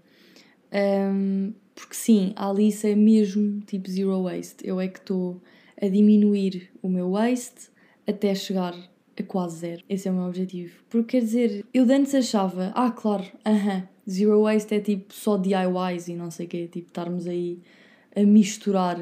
Um, 0.72 1.52
porque 1.74 1.94
sim, 1.94 2.32
a 2.36 2.50
Alice 2.50 2.86
é 2.86 2.94
mesmo 2.94 3.60
tipo 3.62 3.90
zero 3.90 4.22
waste. 4.22 4.56
Eu 4.66 4.80
é 4.80 4.88
que 4.88 4.98
estou 4.98 5.40
a 5.80 5.88
diminuir 5.88 6.70
o 6.82 6.88
meu 6.88 7.12
waste 7.12 7.70
até 8.06 8.34
chegar 8.34 8.74
a 9.18 9.22
quase 9.22 9.58
zero. 9.58 9.82
Esse 9.88 10.08
é 10.08 10.10
o 10.10 10.14
meu 10.14 10.24
objetivo. 10.24 10.82
Porque 10.88 11.18
quer 11.18 11.24
dizer, 11.24 11.64
eu 11.72 11.84
antes 11.84 12.14
achava, 12.14 12.72
ah, 12.74 12.90
claro, 12.90 13.24
aham, 13.44 13.56
uh 13.56 13.80
-huh, 13.80 13.93
zero 14.08 14.42
waste 14.42 14.74
é 14.74 14.80
tipo 14.80 15.12
só 15.12 15.36
DIYs 15.36 16.08
e 16.08 16.14
não 16.14 16.30
sei 16.30 16.46
o 16.46 16.48
quê, 16.48 16.68
tipo 16.70 16.88
estarmos 16.88 17.26
aí 17.26 17.58
a 18.14 18.22
misturar 18.22 18.98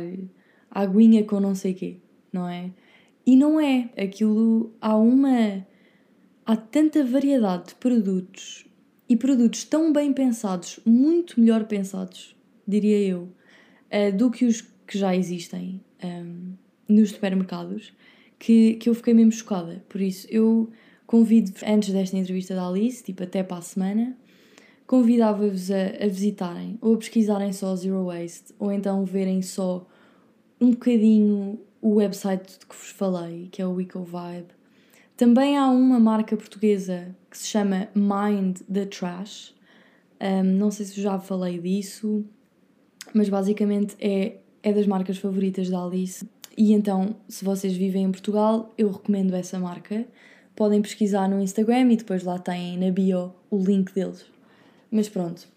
aguinha 0.71 1.25
com 1.25 1.41
não 1.41 1.55
sei 1.55 1.73
o 1.73 1.75
quê, 1.75 1.97
não 2.33 2.49
é? 2.49 2.71
E 3.27 3.37
não 3.37 3.61
é. 3.61 3.91
Aquilo 3.97 4.73
há 4.81 4.97
uma. 4.97 5.67
Há 6.45 6.57
tanta 6.57 7.05
variedade 7.05 7.69
de 7.69 7.75
produtos 7.77 8.67
e 9.09 9.17
produtos 9.17 9.65
tão 9.65 9.93
bem 9.93 10.13
pensados, 10.13 10.81
muito 10.85 11.39
melhor 11.39 11.65
pensados, 11.67 12.35
diria 12.67 12.99
eu, 12.99 13.29
uh, 13.93 14.17
do 14.17 14.31
que 14.31 14.45
os 14.45 14.63
que 14.87 14.99
já 14.99 15.15
existem 15.15 15.81
ehm, 16.01 16.55
nos 16.89 17.11
supermercados, 17.11 17.93
que, 18.39 18.75
que 18.75 18.89
eu 18.89 18.95
fiquei 18.95 19.15
mesmo 19.15 19.33
chocada. 19.33 19.85
Por 19.89 20.01
isso, 20.01 20.27
eu 20.31 20.71
convido-vos, 21.07 21.63
antes 21.63 21.93
desta 21.93 22.17
entrevista 22.17 22.55
da 22.55 22.67
Alice, 22.67 23.05
tipo 23.05 23.23
até 23.23 23.43
para 23.43 23.59
a 23.59 23.63
semana, 23.63 24.17
convidava-vos 24.93 25.71
a, 25.71 26.05
a, 26.05 26.07
visitarem 26.07 26.77
ou 26.79 26.93
a 26.93 26.99
pesquisarem 26.99 27.51
só 27.51 27.75
Zero 27.75 28.05
Waste 28.05 28.53
ou 28.59 28.71
então 28.71 29.07
verem 29.07 29.41
só 29.41 29.87
um 30.61 30.73
bocadinho 30.73 31.59
o 31.81 31.95
website 31.95 32.59
de 32.59 32.67
que 32.67 32.77
vos 32.77 32.91
falei, 32.91 33.49
que 33.51 33.63
é 33.63 33.67
o 33.67 33.81
EcoVibe. 33.81 34.49
Também 35.17 35.57
há 35.57 35.67
uma 35.71 35.99
marca 35.99 36.37
portuguesa 36.37 37.17
que 37.31 37.39
se 37.39 37.49
chama 37.49 37.89
Mind 37.95 38.59
the 38.71 38.85
Trash. 38.85 39.55
Um, 40.21 40.43
não 40.43 40.71
sei 40.71 40.85
se 40.85 41.01
já 41.01 41.19
falei 41.19 41.59
disso, 41.59 42.23
mas 43.15 43.31
basicamente 43.31 43.97
é, 43.99 44.41
é 44.63 44.75
das 44.75 44.87
marcas 44.87 45.17
favoritas 45.17 45.71
da 45.71 45.83
Alice. 45.83 46.29
E 46.55 46.75
então, 46.75 47.17
se 47.27 47.47
vocês 47.47 47.73
vivem 47.73 48.05
em 48.05 48.13
Portugal, 48.13 48.75
eu 48.77 48.91
recomendo 48.91 49.33
essa 49.33 49.59
marca. 49.59 50.07
Podem 50.55 50.83
pesquisar 50.83 51.31
no 51.31 51.41
Instagram 51.41 51.93
e 51.93 51.97
depois 51.97 52.23
lá 52.25 52.39
têm 52.39 52.77
na 52.77 52.91
bio 52.91 53.33
o 53.51 53.57
link 53.57 53.95
deles. 53.95 54.32
Mas 54.93 55.09
pronto, 55.09 55.49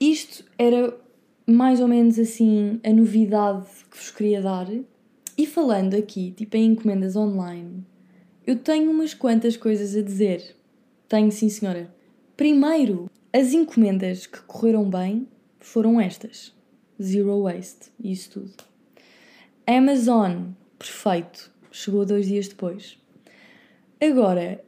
isto 0.00 0.42
era 0.56 0.98
mais 1.46 1.80
ou 1.80 1.86
menos 1.86 2.18
assim 2.18 2.80
a 2.82 2.90
novidade 2.90 3.66
que 3.90 3.96
vos 3.98 4.10
queria 4.10 4.40
dar. 4.40 4.66
E 5.36 5.46
falando 5.46 5.94
aqui, 5.94 6.30
tipo 6.30 6.56
em 6.56 6.70
encomendas 6.70 7.14
online, 7.14 7.84
eu 8.46 8.56
tenho 8.56 8.90
umas 8.90 9.12
quantas 9.12 9.54
coisas 9.54 9.94
a 9.94 10.00
dizer. 10.00 10.56
Tenho, 11.06 11.30
sim, 11.30 11.50
senhora. 11.50 11.94
Primeiro, 12.36 13.10
as 13.30 13.52
encomendas 13.52 14.26
que 14.26 14.40
correram 14.42 14.88
bem 14.88 15.28
foram 15.58 16.00
estas: 16.00 16.54
Zero 17.00 17.42
Waste, 17.42 17.90
isso 18.02 18.30
tudo. 18.30 18.54
Amazon, 19.66 20.52
perfeito, 20.78 21.52
chegou 21.70 22.06
dois 22.06 22.26
dias 22.26 22.48
depois. 22.48 22.98
Agora, 24.00 24.64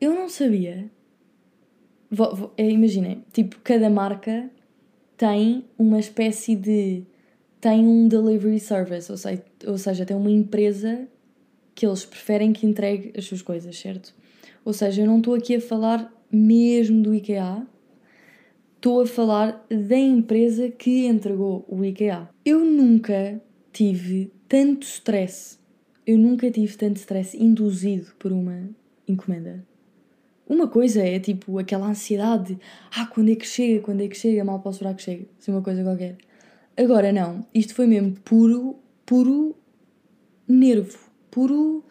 eu 0.00 0.14
não 0.14 0.28
sabia. 0.28 0.88
É, 2.56 2.68
imaginem, 2.68 3.24
tipo, 3.32 3.58
cada 3.60 3.88
marca 3.88 4.50
tem 5.16 5.64
uma 5.78 5.98
espécie 5.98 6.54
de. 6.54 7.04
tem 7.60 7.86
um 7.86 8.06
delivery 8.06 8.60
service, 8.60 9.10
ou 9.10 9.16
seja, 9.16 9.42
ou 9.66 9.78
seja, 9.78 10.04
tem 10.04 10.16
uma 10.16 10.30
empresa 10.30 11.08
que 11.74 11.86
eles 11.86 12.04
preferem 12.04 12.52
que 12.52 12.66
entregue 12.66 13.12
as 13.16 13.24
suas 13.24 13.40
coisas, 13.40 13.78
certo? 13.78 14.14
Ou 14.64 14.72
seja, 14.72 15.02
eu 15.02 15.06
não 15.06 15.18
estou 15.18 15.34
aqui 15.34 15.56
a 15.56 15.60
falar 15.60 16.12
mesmo 16.30 17.02
do 17.02 17.14
IKEA, 17.14 17.66
estou 18.76 19.00
a 19.00 19.06
falar 19.06 19.64
da 19.70 19.96
empresa 19.96 20.68
que 20.70 21.06
entregou 21.06 21.64
o 21.66 21.84
IKEA. 21.84 22.28
Eu 22.44 22.64
nunca 22.64 23.40
tive 23.72 24.30
tanto 24.48 24.84
stress, 24.84 25.58
eu 26.06 26.18
nunca 26.18 26.50
tive 26.50 26.76
tanto 26.76 26.96
stress 26.96 27.36
induzido 27.36 28.12
por 28.18 28.32
uma 28.32 28.68
encomenda. 29.08 29.64
Uma 30.52 30.68
coisa 30.68 31.00
é 31.00 31.18
tipo 31.18 31.58
aquela 31.58 31.88
ansiedade, 31.88 32.58
ah, 32.94 33.06
quando 33.06 33.30
é 33.30 33.34
que 33.34 33.46
chega, 33.46 33.80
quando 33.80 34.02
é 34.02 34.06
que 34.06 34.14
chega, 34.14 34.44
mal 34.44 34.60
posso 34.60 34.76
esperar 34.76 34.94
que 34.94 35.02
chegue, 35.02 35.26
assim 35.40 35.50
uma 35.50 35.62
coisa 35.62 35.82
qualquer. 35.82 36.18
Agora 36.76 37.10
não, 37.10 37.46
isto 37.54 37.74
foi 37.74 37.86
mesmo 37.86 38.12
puro, 38.22 38.76
puro 39.06 39.56
nervo, 40.46 40.98
puro, 41.30 41.82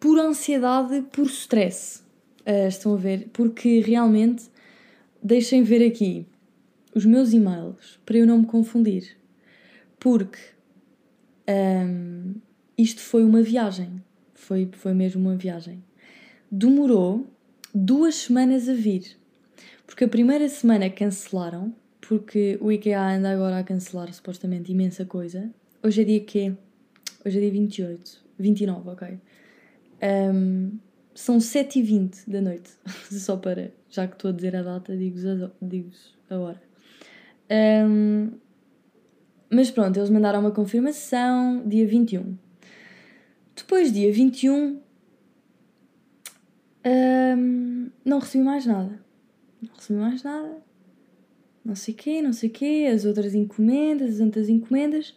pura 0.00 0.22
ansiedade, 0.22 1.02
puro 1.12 1.28
stress. 1.28 2.02
Uh, 2.46 2.66
estão 2.66 2.94
a 2.94 2.96
ver? 2.96 3.28
Porque 3.30 3.80
realmente, 3.80 4.44
deixem 5.22 5.62
ver 5.62 5.86
aqui 5.86 6.26
os 6.94 7.04
meus 7.04 7.34
e-mails 7.34 8.00
para 8.06 8.16
eu 8.16 8.26
não 8.26 8.38
me 8.38 8.46
confundir. 8.46 9.18
Porque 9.98 10.38
um, 11.46 12.36
isto 12.78 13.02
foi 13.02 13.22
uma 13.22 13.42
viagem, 13.42 14.02
foi, 14.32 14.66
foi 14.72 14.94
mesmo 14.94 15.20
uma 15.20 15.36
viagem. 15.36 15.84
Demorou 16.50 17.28
duas 17.74 18.14
semanas 18.14 18.68
a 18.68 18.74
vir. 18.74 19.16
Porque 19.86 20.04
a 20.04 20.08
primeira 20.08 20.48
semana 20.48 20.88
cancelaram, 20.88 21.74
porque 22.00 22.58
o 22.60 22.70
IKEA 22.70 23.16
anda 23.16 23.30
agora 23.32 23.58
a 23.58 23.64
cancelar 23.64 24.12
supostamente 24.12 24.70
imensa 24.72 25.04
coisa. 25.04 25.50
Hoje 25.82 26.02
é 26.02 26.04
dia 26.04 26.20
quê? 26.20 26.54
Hoje 27.24 27.38
é 27.38 27.40
dia 27.40 27.50
28. 27.50 28.24
29, 28.38 28.90
ok. 28.90 29.18
Um, 30.02 30.78
são 31.14 31.38
7h20 31.38 32.28
da 32.28 32.40
noite. 32.40 32.70
Só 33.10 33.36
para, 33.36 33.72
já 33.88 34.06
que 34.06 34.14
estou 34.14 34.30
a 34.30 34.32
dizer 34.32 34.56
a 34.56 34.62
data, 34.62 34.96
digo-vos 34.96 35.26
a, 35.26 35.50
digo 35.60 35.90
a 36.30 36.36
hora. 36.38 36.62
Um, 37.50 38.30
mas 39.50 39.70
pronto, 39.70 39.98
eles 39.98 40.10
mandaram 40.10 40.40
uma 40.40 40.52
confirmação 40.52 41.66
dia 41.66 41.86
21. 41.86 42.36
Depois, 43.56 43.92
dia 43.92 44.12
21, 44.12 44.80
um, 46.86 47.90
não 48.04 48.18
recebi 48.18 48.44
mais 48.44 48.66
nada. 48.66 49.04
Não 49.62 49.74
recebi 49.74 49.98
mais 49.98 50.22
nada. 50.22 50.62
Não 51.64 51.74
sei 51.74 51.94
quê, 51.94 52.22
não 52.22 52.32
sei 52.32 52.48
quê. 52.48 52.88
As 52.92 53.04
outras 53.04 53.34
encomendas, 53.34 54.14
as 54.14 54.20
outras 54.20 54.48
encomendas. 54.48 55.14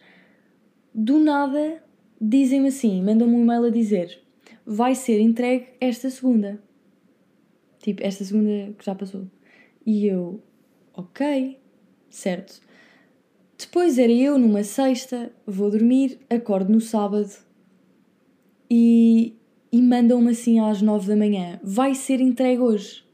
Do 0.94 1.18
nada 1.18 1.82
dizem-me 2.20 2.68
assim, 2.68 3.02
mandam-me 3.02 3.34
um 3.34 3.42
e-mail 3.42 3.64
a 3.64 3.70
dizer 3.70 4.24
vai 4.66 4.94
ser 4.94 5.20
entregue 5.20 5.68
esta 5.80 6.08
segunda. 6.08 6.60
Tipo, 7.80 8.02
esta 8.02 8.24
segunda 8.24 8.72
que 8.78 8.84
já 8.84 8.94
passou. 8.94 9.26
E 9.84 10.06
eu, 10.06 10.42
ok, 10.94 11.58
certo. 12.08 12.60
Depois 13.58 13.98
era 13.98 14.12
eu 14.12 14.38
numa 14.38 14.64
sexta, 14.64 15.30
vou 15.46 15.70
dormir, 15.70 16.18
acordo 16.30 16.72
no 16.72 16.80
sábado 16.80 17.30
e 18.70 19.36
e 19.74 19.82
mandam-me 19.82 20.30
assim 20.30 20.60
às 20.60 20.80
nove 20.80 21.08
da 21.08 21.16
manhã: 21.16 21.58
vai 21.60 21.96
ser 21.96 22.20
entregue 22.20 22.60
hoje. 22.62 23.04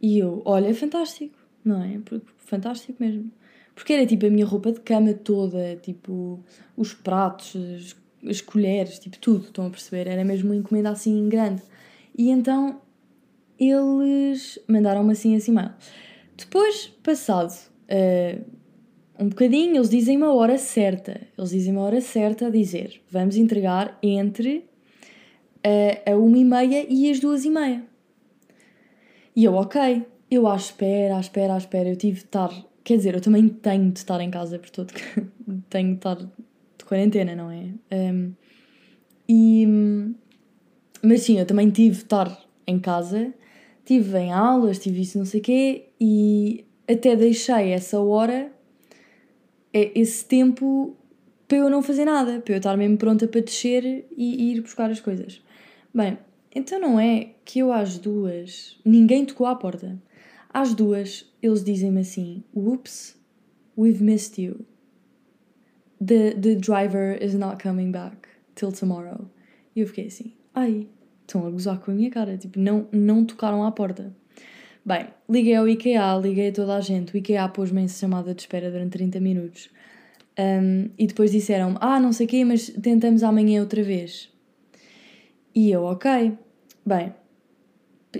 E 0.00 0.18
eu, 0.18 0.42
olha, 0.44 0.74
fantástico, 0.74 1.34
não 1.64 1.82
é? 1.82 1.98
Fantástico 2.36 3.02
mesmo. 3.02 3.32
Porque 3.74 3.94
era 3.94 4.04
tipo 4.04 4.26
a 4.26 4.30
minha 4.30 4.44
roupa 4.44 4.72
de 4.72 4.80
cama 4.80 5.14
toda, 5.14 5.74
tipo 5.76 6.44
os 6.76 6.92
pratos, 6.92 7.56
as, 7.56 7.96
as 8.28 8.40
colheres, 8.42 8.98
tipo 8.98 9.18
tudo, 9.18 9.46
estão 9.46 9.66
a 9.66 9.70
perceber? 9.70 10.06
Era 10.06 10.22
mesmo 10.22 10.50
uma 10.50 10.56
encomenda 10.56 10.90
assim 10.90 11.26
grande. 11.30 11.62
E 12.16 12.28
então 12.28 12.82
eles 13.58 14.58
mandaram-me 14.68 15.12
assim 15.12 15.34
esse 15.34 15.50
e-mail. 15.50 15.70
Depois, 16.36 16.88
passado 17.02 17.54
uh, 17.88 18.44
um 19.18 19.30
bocadinho, 19.30 19.76
eles 19.76 19.88
dizem 19.88 20.18
uma 20.18 20.34
hora 20.34 20.58
certa. 20.58 21.18
Eles 21.38 21.50
dizem 21.50 21.72
uma 21.72 21.84
hora 21.84 22.02
certa 22.02 22.48
a 22.48 22.50
dizer: 22.50 23.00
vamos 23.10 23.34
entregar 23.36 23.98
entre 24.02 24.68
a, 25.64 26.12
a 26.12 26.16
uma 26.16 26.38
e 26.38 26.44
meia 26.44 26.86
e 26.88 27.10
às 27.10 27.20
duas 27.20 27.44
e 27.44 27.50
meia. 27.50 27.84
E 29.34 29.44
eu, 29.44 29.54
ok, 29.54 30.04
eu 30.30 30.46
à 30.48 30.56
espera, 30.56 31.16
à 31.16 31.20
espera, 31.20 31.54
à 31.54 31.58
espera, 31.58 31.88
eu 31.88 31.96
tive 31.96 32.18
de 32.18 32.24
estar. 32.24 32.50
Quer 32.82 32.96
dizer, 32.96 33.14
eu 33.14 33.20
também 33.20 33.48
tenho 33.48 33.90
de 33.90 33.98
estar 33.98 34.20
em 34.20 34.30
casa, 34.30 34.58
por 34.58 34.70
todo. 34.70 34.92
tenho 35.70 35.90
de 35.90 35.96
estar 35.96 36.16
de 36.16 36.84
quarentena, 36.84 37.34
não 37.36 37.50
é? 37.50 37.66
Um, 37.92 38.32
e. 39.28 39.66
Mas 41.02 41.22
sim, 41.22 41.38
eu 41.38 41.46
também 41.46 41.70
tive 41.70 41.96
de 41.96 42.02
estar 42.02 42.44
em 42.66 42.78
casa, 42.80 43.32
tive 43.84 44.18
em 44.18 44.32
aulas, 44.32 44.78
tive 44.78 45.02
isso, 45.02 45.16
não 45.16 45.24
sei 45.24 45.40
o 45.40 45.42
quê, 45.42 45.86
e 46.00 46.64
até 46.88 47.14
deixei 47.14 47.70
essa 47.70 48.00
hora, 48.00 48.50
é, 49.72 49.92
esse 49.94 50.24
tempo 50.24 50.96
para 51.46 51.58
eu 51.58 51.70
não 51.70 51.82
fazer 51.82 52.04
nada, 52.04 52.40
para 52.40 52.54
eu 52.54 52.58
estar 52.58 52.76
mesmo 52.76 52.98
pronta 52.98 53.26
para 53.26 53.40
descer 53.40 53.84
e, 53.84 54.04
e 54.16 54.52
ir 54.52 54.60
buscar 54.60 54.90
as 54.90 55.00
coisas. 55.00 55.40
Bem, 55.94 56.18
então 56.54 56.80
não 56.80 57.00
é 57.00 57.30
que 57.44 57.60
eu 57.60 57.72
às 57.72 57.98
duas. 57.98 58.78
Ninguém 58.84 59.24
tocou 59.24 59.46
à 59.46 59.54
porta. 59.54 60.00
Às 60.52 60.74
duas, 60.74 61.30
eles 61.42 61.62
dizem-me 61.62 62.00
assim: 62.00 62.44
Whoops, 62.54 63.18
we've 63.76 64.02
missed 64.02 64.40
you. 64.42 64.64
The, 66.04 66.32
the 66.32 66.54
driver 66.54 67.22
is 67.22 67.34
not 67.34 67.62
coming 67.62 67.90
back 67.90 68.28
till 68.54 68.72
tomorrow. 68.72 69.28
E 69.74 69.80
eu 69.80 69.86
fiquei 69.86 70.06
assim: 70.06 70.32
Ai, 70.54 70.86
estão 71.22 71.46
a 71.46 71.50
gozar 71.50 71.78
com 71.80 71.90
a 71.90 71.94
minha 71.94 72.10
cara. 72.10 72.36
Tipo, 72.36 72.58
não, 72.58 72.86
não 72.92 73.24
tocaram 73.24 73.64
à 73.64 73.72
porta. 73.72 74.14
Bem, 74.84 75.06
liguei 75.28 75.54
ao 75.54 75.68
IKEA, 75.68 76.16
liguei 76.16 76.48
a 76.48 76.52
toda 76.52 76.76
a 76.76 76.80
gente. 76.80 77.14
O 77.14 77.16
IKEA 77.18 77.48
pôs-me 77.48 77.82
em 77.82 77.88
chamada 77.88 78.34
de 78.34 78.40
espera 78.40 78.70
durante 78.70 78.92
30 78.92 79.20
minutos. 79.20 79.70
Um, 80.38 80.90
e 80.96 81.06
depois 81.06 81.32
disseram 81.32 81.76
ah, 81.80 81.98
não 82.00 82.12
sei 82.12 82.26
o 82.26 82.28
quê, 82.28 82.44
mas 82.44 82.68
tentamos 82.68 83.22
amanhã 83.22 83.60
outra 83.60 83.82
vez. 83.82 84.32
E 85.58 85.72
eu, 85.72 85.82
ok. 85.82 86.38
Bem, 86.86 87.12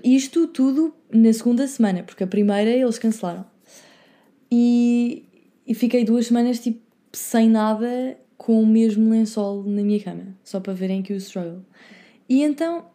isto 0.03 0.49
tudo 0.49 0.93
na 1.09 1.33
segunda 1.33 1.69
semana, 1.69 2.03
porque 2.03 2.25
a 2.25 2.27
primeira 2.27 2.69
eles 2.69 2.99
cancelaram. 2.99 3.47
E, 4.51 5.25
e 5.65 5.73
fiquei 5.73 6.05
duas 6.05 6.27
semanas 6.27 6.59
tipo 6.59 6.81
sem 7.13 7.49
nada, 7.49 8.19
com 8.37 8.61
o 8.61 8.67
mesmo 8.67 9.09
lençol 9.11 9.63
na 9.63 9.83
minha 9.83 10.03
cama, 10.03 10.37
só 10.43 10.59
para 10.59 10.73
verem 10.73 11.01
que 11.01 11.13
o 11.13 11.17
struggle. 11.17 11.65
E 12.29 12.43
então 12.43 12.87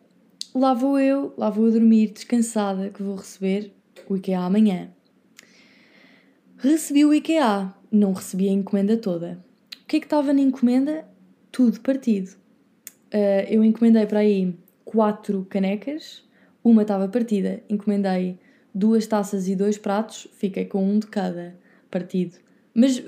lá 0.54 0.74
vou 0.74 1.00
eu, 1.00 1.34
lá 1.38 1.50
vou 1.50 1.68
eu 1.68 1.72
dormir 1.72 2.12
descansada, 2.12 2.90
que 2.90 3.02
vou 3.02 3.16
receber 3.16 3.74
o 4.10 4.18
IKEA 4.18 4.42
amanhã. 4.42 4.92
Recebi 6.58 7.06
o 7.06 7.14
IKEA, 7.14 7.74
não 7.90 8.12
recebi 8.12 8.50
a 8.50 8.52
encomenda 8.52 8.98
toda. 8.98 9.42
O 9.84 9.88
que 9.88 9.96
é 9.96 10.00
que 10.02 10.06
estava 10.06 10.34
na 10.34 10.42
encomenda? 10.42 11.08
Tudo 11.50 11.80
partido. 11.80 12.43
Uh, 13.14 13.46
eu 13.48 13.64
encomendei 13.64 14.06
para 14.06 14.20
aí 14.20 14.56
quatro 14.84 15.46
canecas, 15.50 16.24
uma 16.64 16.82
estava 16.82 17.08
partida. 17.08 17.62
Encomendei 17.70 18.40
duas 18.74 19.06
taças 19.06 19.48
e 19.48 19.56
dois 19.56 19.78
pratos, 19.78 20.28
fiquei 20.34 20.66
com 20.66 20.84
um 20.84 21.00
de 21.00 21.08
cada 21.08 21.56
partido. 21.92 22.38
Mas, 22.74 23.04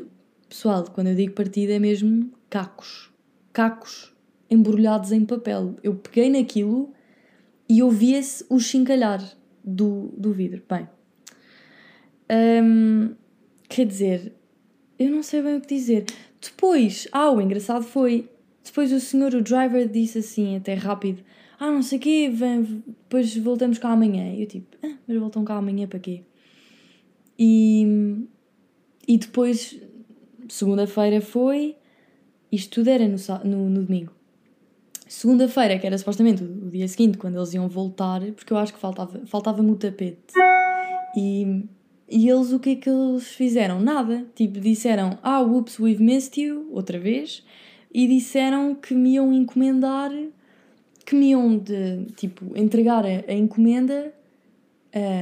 pessoal, 0.48 0.86
quando 0.94 1.08
eu 1.08 1.16
digo 1.16 1.34
partido 1.34 1.72
é 1.72 1.80
mesmo 1.80 2.32
cacos. 2.50 3.12
Cacos 3.52 4.14
embrulhados 4.50 5.12
em 5.12 5.26
papel. 5.26 5.76
Eu 5.82 5.96
peguei 5.96 6.30
naquilo 6.30 6.94
e 7.68 7.82
ouvia-se 7.82 8.46
o 8.50 8.60
chincalhar 8.60 9.24
do, 9.64 10.14
do 10.16 10.32
vidro. 10.32 10.62
Bem, 10.70 10.88
um, 12.64 13.16
Quer 13.68 13.86
dizer, 13.86 14.34
eu 14.98 15.10
não 15.10 15.24
sei 15.24 15.42
bem 15.42 15.58
o 15.58 15.62
que 15.62 15.76
dizer. 15.76 16.06
Depois, 16.42 17.08
ah, 17.12 17.32
o 17.32 17.42
engraçado 17.42 17.84
foi. 17.84 18.30
Depois 18.66 18.92
o 18.92 19.00
senhor, 19.00 19.34
o 19.34 19.42
driver, 19.42 19.88
disse 19.88 20.18
assim, 20.18 20.58
até 20.58 20.74
rápido: 20.74 21.24
Ah, 21.60 21.72
não 21.72 21.82
sei 21.82 22.00
o 22.00 22.02
quê, 22.02 22.30
vem, 22.34 22.84
depois 22.88 23.38
voltamos 23.38 23.78
cá 23.78 23.92
amanhã. 23.92 24.34
Eu 24.36 24.48
tipo: 24.48 24.76
Ah, 24.84 24.98
mas 25.08 25.18
voltam 25.18 25.46
cá 25.46 25.56
amanhã 25.56 25.88
para 25.88 26.00
quê? 26.00 26.24
E, 27.38 28.26
e 29.08 29.18
depois, 29.18 29.80
segunda-feira 30.50 31.22
foi. 31.22 31.76
Isto 32.52 32.76
tudo 32.76 32.90
era 32.90 33.08
no, 33.08 33.18
no, 33.44 33.70
no 33.70 33.84
domingo. 33.84 34.14
Segunda-feira, 35.08 35.78
que 35.78 35.86
era 35.86 35.98
supostamente 35.98 36.44
o, 36.44 36.68
o, 36.68 36.70
dia 36.70 36.88
seguinte, 36.88 37.18
quando 37.18 37.38
eles 37.38 37.54
iam 37.54 37.68
voltar, 37.68 38.22
porque 38.32 38.52
eu 38.52 38.58
acho 38.58 38.74
que 38.74 38.80
faltava, 38.80 39.22
faltava-me 39.26 39.72
o 39.72 39.76
tapete. 39.76 40.34
E 41.16 41.66
e 42.08 42.30
eles, 42.30 42.52
o 42.54 42.60
que 42.60 42.72
é 42.72 42.76
que 42.76 42.90
eles 42.90 43.28
fizeram? 43.30 43.80
Nada. 43.80 44.26
Tipo, 44.36 44.60
disseram, 44.60 45.18
ah, 45.24 45.42
whoops, 45.42 45.80
we've 45.80 46.02
missed 46.02 46.40
you, 46.40 46.70
outra 46.72 47.00
vez. 47.00 47.44
E 47.98 48.10
disseram 48.10 48.76
que 48.76 48.94
me 48.94 49.14
iam 49.14 49.32
encomendar, 49.32 50.12
que 51.06 51.16
me 51.16 51.28
iam, 51.28 51.58
de, 51.58 52.08
tipo, 52.18 52.52
entregar 52.54 53.06
a, 53.06 53.24
a 53.26 53.34
encomenda, 53.34 54.14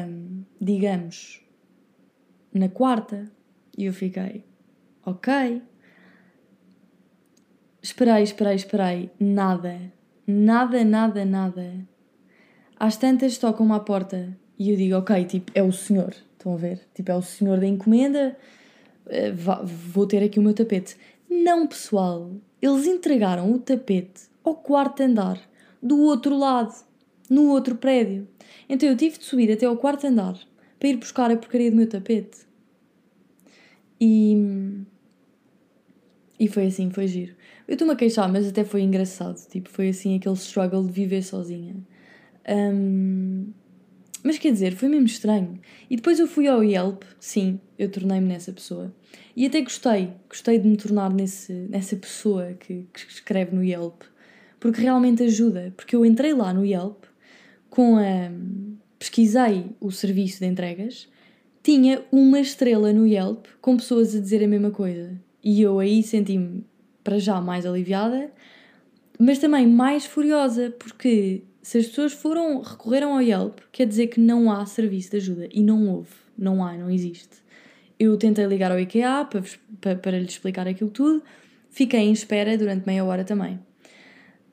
um, 0.10 0.44
digamos, 0.60 1.40
na 2.52 2.68
quarta. 2.68 3.32
E 3.78 3.86
eu 3.86 3.94
fiquei, 3.94 4.44
ok. 5.06 5.62
Esperei, 7.80 8.24
esperei, 8.24 8.56
esperei. 8.56 9.12
Nada. 9.20 9.80
Nada, 10.26 10.84
nada, 10.84 11.24
nada. 11.24 11.88
Às 12.80 12.98
tantas 12.98 13.38
tocam-me 13.38 13.74
à 13.74 13.80
porta 13.80 14.36
e 14.58 14.72
eu 14.72 14.76
digo, 14.76 14.96
ok, 14.96 15.24
tipo, 15.26 15.52
é 15.54 15.62
o 15.62 15.72
senhor. 15.72 16.16
Estão 16.32 16.56
a 16.56 16.58
ver? 16.58 16.82
Tipo, 16.96 17.12
é 17.12 17.16
o 17.16 17.22
senhor 17.22 17.60
da 17.60 17.68
encomenda, 17.68 18.36
eh, 19.06 19.32
vou 19.32 20.08
ter 20.08 20.24
aqui 20.24 20.40
o 20.40 20.42
meu 20.42 20.56
tapete. 20.56 20.98
Não, 21.30 21.68
pessoal. 21.68 22.32
Eles 22.64 22.88
entregaram 22.88 23.52
o 23.52 23.60
tapete 23.60 24.30
ao 24.42 24.56
quarto 24.56 25.04
andar, 25.04 25.38
do 25.82 26.00
outro 26.00 26.38
lado, 26.38 26.74
no 27.30 27.50
outro 27.50 27.76
prédio. 27.76 28.26
Então 28.70 28.88
eu 28.88 28.96
tive 28.96 29.18
de 29.18 29.26
subir 29.26 29.52
até 29.52 29.66
ao 29.66 29.76
quarto 29.76 30.08
andar 30.08 30.40
para 30.80 30.88
ir 30.88 30.96
buscar 30.96 31.30
a 31.30 31.36
porcaria 31.36 31.70
do 31.70 31.76
meu 31.76 31.90
tapete. 31.90 32.48
E. 34.00 34.86
E 36.40 36.48
foi 36.48 36.68
assim, 36.68 36.90
foi 36.90 37.06
giro. 37.06 37.36
Eu 37.68 37.74
estou-me 37.74 37.94
a 37.94 37.98
queixar, 37.98 38.32
mas 38.32 38.48
até 38.48 38.64
foi 38.64 38.82
engraçado. 38.82 39.46
Tipo, 39.50 39.70
foi 39.70 39.90
assim 39.90 40.16
aquele 40.16 40.36
struggle 40.36 40.86
de 40.86 40.92
viver 40.94 41.22
sozinha. 41.22 41.76
Um, 42.48 43.52
mas 44.24 44.40
quer 44.40 44.54
dizer, 44.54 44.74
foi 44.74 44.88
mesmo 44.88 45.06
estranho. 45.06 45.60
E 45.90 45.98
depois 45.98 46.18
eu 46.18 46.28
fui 46.28 46.48
ao 46.48 46.64
Yelp, 46.64 47.04
sim, 47.20 47.60
eu 47.78 47.90
tornei-me 47.90 48.28
nessa 48.28 48.54
pessoa. 48.54 48.96
E 49.36 49.46
até 49.46 49.62
gostei, 49.62 50.12
gostei 50.30 50.58
de 50.58 50.68
me 50.68 50.78
tornar 50.78 51.14
nesse, 51.14 51.52
nessa 51.52 51.98
pessoa 51.98 52.54
que, 52.54 52.88
que 52.94 53.00
escreve 53.00 53.54
no 53.54 53.64
Yelp. 53.64 54.04
Porque 54.60 54.82
realmente 54.82 55.24
ajuda. 55.24 55.74
Porque 55.76 55.94
eu 55.94 56.06
entrei 56.06 56.34
lá 56.34 56.54
no 56.54 56.66
Yelp, 56.66 57.04
com 57.70 57.98
a. 57.98 58.32
pesquisei 58.98 59.66
o 59.82 59.92
serviço 59.92 60.40
de 60.40 60.46
entregas, 60.46 61.10
tinha 61.62 62.02
uma 62.12 62.40
estrela 62.40 62.94
no 62.94 63.06
Yelp 63.06 63.46
com 63.60 63.76
pessoas 63.76 64.16
a 64.16 64.20
dizer 64.20 64.42
a 64.42 64.48
mesma 64.48 64.72
coisa. 64.72 65.20
E 65.44 65.62
eu 65.62 65.80
aí 65.80 66.02
senti-me, 66.02 66.64
para 67.04 67.20
já, 67.20 67.42
mais 67.42 67.66
aliviada, 67.66 68.32
mas 69.20 69.40
também 69.40 69.68
mais 69.68 70.06
furiosa, 70.06 70.74
porque 70.80 71.44
se 71.64 71.78
as 71.78 71.88
pessoas 71.88 72.12
foram, 72.12 72.62
recorreram 72.62 73.14
ao 73.14 73.22
Yelp, 73.22 73.60
quer 73.72 73.88
dizer 73.88 74.08
que 74.08 74.20
não 74.20 74.52
há 74.52 74.66
serviço 74.66 75.12
de 75.12 75.18
ajuda. 75.18 75.48
E 75.50 75.64
não 75.64 75.88
houve. 75.88 76.12
Não 76.38 76.64
há, 76.64 76.74
não 76.74 76.92
existe. 76.92 77.38
Eu 77.98 78.18
tentei 78.18 78.46
ligar 78.46 78.70
ao 78.70 78.78
IKEA 78.78 79.26
para, 79.26 79.44
para, 79.80 79.96
para 79.96 80.20
lhes 80.20 80.32
explicar 80.32 80.68
aquilo 80.68 80.90
tudo. 80.90 81.24
Fiquei 81.70 82.02
em 82.02 82.12
espera 82.12 82.58
durante 82.58 82.86
meia 82.86 83.06
hora 83.06 83.24
também. 83.24 83.56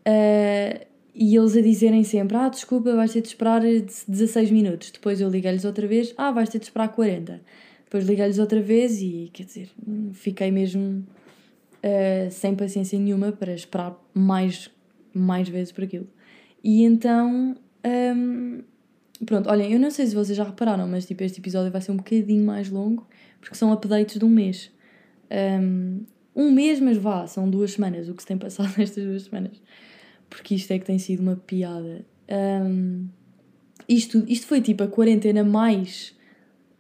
Uh, 0.07 0.87
e 1.12 1.35
eles 1.35 1.57
a 1.57 1.61
dizerem 1.61 2.05
sempre: 2.05 2.37
Ah, 2.37 2.49
desculpa, 2.49 2.94
vais 2.94 3.12
ter 3.12 3.23
de 3.23 3.29
esperar 3.29 3.61
16 3.61 4.51
minutos. 4.53 4.92
Depois 4.92 5.20
eu 5.20 5.29
liguei-lhes 5.29 5.64
outra 5.64 5.88
vez: 5.88 6.14
Ah, 6.16 6.31
vais 6.31 6.49
ter 6.49 6.61
de 6.61 6.66
esperar 6.66 6.88
40. 6.88 7.40
Depois 7.85 8.07
liguei-lhes 8.07 8.38
outra 8.38 8.62
vez 8.62 9.03
e, 9.03 9.31
quer 9.33 9.42
dizer, 9.42 9.68
fiquei 10.12 10.53
mesmo 10.53 11.05
uh, 11.83 12.31
sem 12.31 12.55
paciência 12.55 12.96
nenhuma 12.96 13.33
para 13.33 13.53
esperar 13.53 14.01
mais, 14.14 14.70
mais 15.12 15.49
vezes 15.49 15.73
por 15.73 15.83
aquilo. 15.83 16.07
E 16.62 16.85
então. 16.85 17.57
Um, 17.85 18.62
pronto, 19.25 19.49
olhem, 19.49 19.73
eu 19.73 19.81
não 19.81 19.90
sei 19.90 20.07
se 20.07 20.14
vocês 20.14 20.37
já 20.37 20.44
repararam, 20.44 20.87
mas 20.87 21.07
tipo, 21.07 21.23
este 21.23 21.40
episódio 21.40 21.70
vai 21.70 21.81
ser 21.81 21.92
um 21.92 21.96
bocadinho 21.96 22.44
mais 22.44 22.70
longo 22.70 23.07
porque 23.40 23.55
são 23.55 23.73
updates 23.73 24.18
de 24.18 24.25
um 24.25 24.29
mês. 24.29 24.70
Um, 25.31 26.05
um 26.35 26.53
mês, 26.53 26.81
mas 26.81 26.96
vá, 26.96 27.27
são 27.27 27.49
duas 27.49 27.73
semanas 27.73 28.09
o 28.09 28.14
que 28.14 28.23
se 28.23 28.29
tem 28.29 28.38
passado 28.38 28.73
nestas 28.79 29.05
duas 29.05 29.23
semanas. 29.23 29.61
Porque 30.29 30.55
isto 30.55 30.70
é 30.73 30.79
que 30.79 30.85
tem 30.85 30.99
sido 30.99 31.20
uma 31.20 31.37
piada. 31.37 32.05
Um, 32.31 33.09
isto, 33.88 34.23
isto 34.29 34.46
foi 34.46 34.61
tipo 34.61 34.85
a 34.85 34.88
quarentena 34.88 35.42
mais 35.42 36.14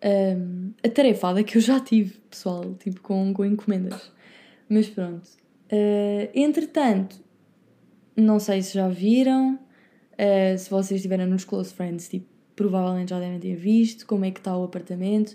um, 0.04 0.72
atarefada 0.84 1.42
que 1.42 1.58
eu 1.58 1.62
já 1.62 1.80
tive, 1.80 2.18
pessoal, 2.30 2.74
tipo 2.74 3.00
com, 3.00 3.32
com 3.32 3.44
encomendas. 3.44 4.12
Mas 4.68 4.88
pronto. 4.88 5.28
Uh, 5.72 6.30
entretanto, 6.34 7.20
não 8.16 8.38
sei 8.38 8.62
se 8.62 8.74
já 8.74 8.88
viram, 8.88 9.58
Uh, 10.20 10.58
se 10.58 10.68
vocês 10.68 10.98
estiverem 10.98 11.26
nos 11.26 11.44
Close 11.44 11.72
Friends, 11.72 12.06
tipo, 12.06 12.26
provavelmente 12.54 13.08
já 13.08 13.18
devem 13.18 13.40
ter 13.40 13.56
visto 13.56 14.06
como 14.06 14.26
é 14.26 14.30
que 14.30 14.38
está 14.38 14.54
o 14.54 14.64
apartamento. 14.64 15.30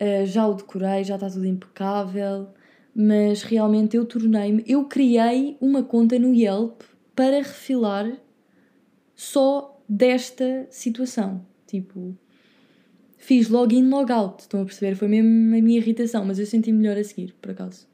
Uh, 0.00 0.24
já 0.24 0.46
o 0.46 0.54
decorei, 0.54 1.02
já 1.02 1.16
está 1.16 1.28
tudo 1.28 1.44
impecável, 1.44 2.46
mas 2.94 3.42
realmente 3.42 3.96
eu 3.96 4.04
tornei-me. 4.04 4.62
Eu 4.68 4.84
criei 4.84 5.56
uma 5.60 5.82
conta 5.82 6.16
no 6.16 6.32
Yelp 6.32 6.82
para 7.16 7.38
refilar 7.38 8.16
só 9.16 9.82
desta 9.88 10.68
situação. 10.70 11.44
Tipo, 11.66 12.16
fiz 13.16 13.48
login, 13.48 13.88
logout. 13.88 14.42
Estão 14.42 14.62
a 14.62 14.64
perceber? 14.64 14.94
Foi 14.94 15.08
mesmo 15.08 15.56
a 15.56 15.60
minha 15.60 15.78
irritação, 15.78 16.24
mas 16.24 16.38
eu 16.38 16.46
senti 16.46 16.70
melhor 16.70 16.96
a 16.96 17.02
seguir, 17.02 17.34
por 17.42 17.50
acaso. 17.50 17.88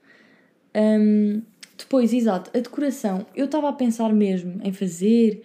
Um, 0.75 1.41
depois, 1.79 2.13
exato, 2.13 2.51
a 2.55 2.61
decoração. 2.61 3.27
Eu 3.35 3.47
estava 3.47 3.71
a 3.71 3.73
pensar 3.73 4.13
mesmo 4.13 4.61
em 4.63 4.71
fazer 4.71 5.43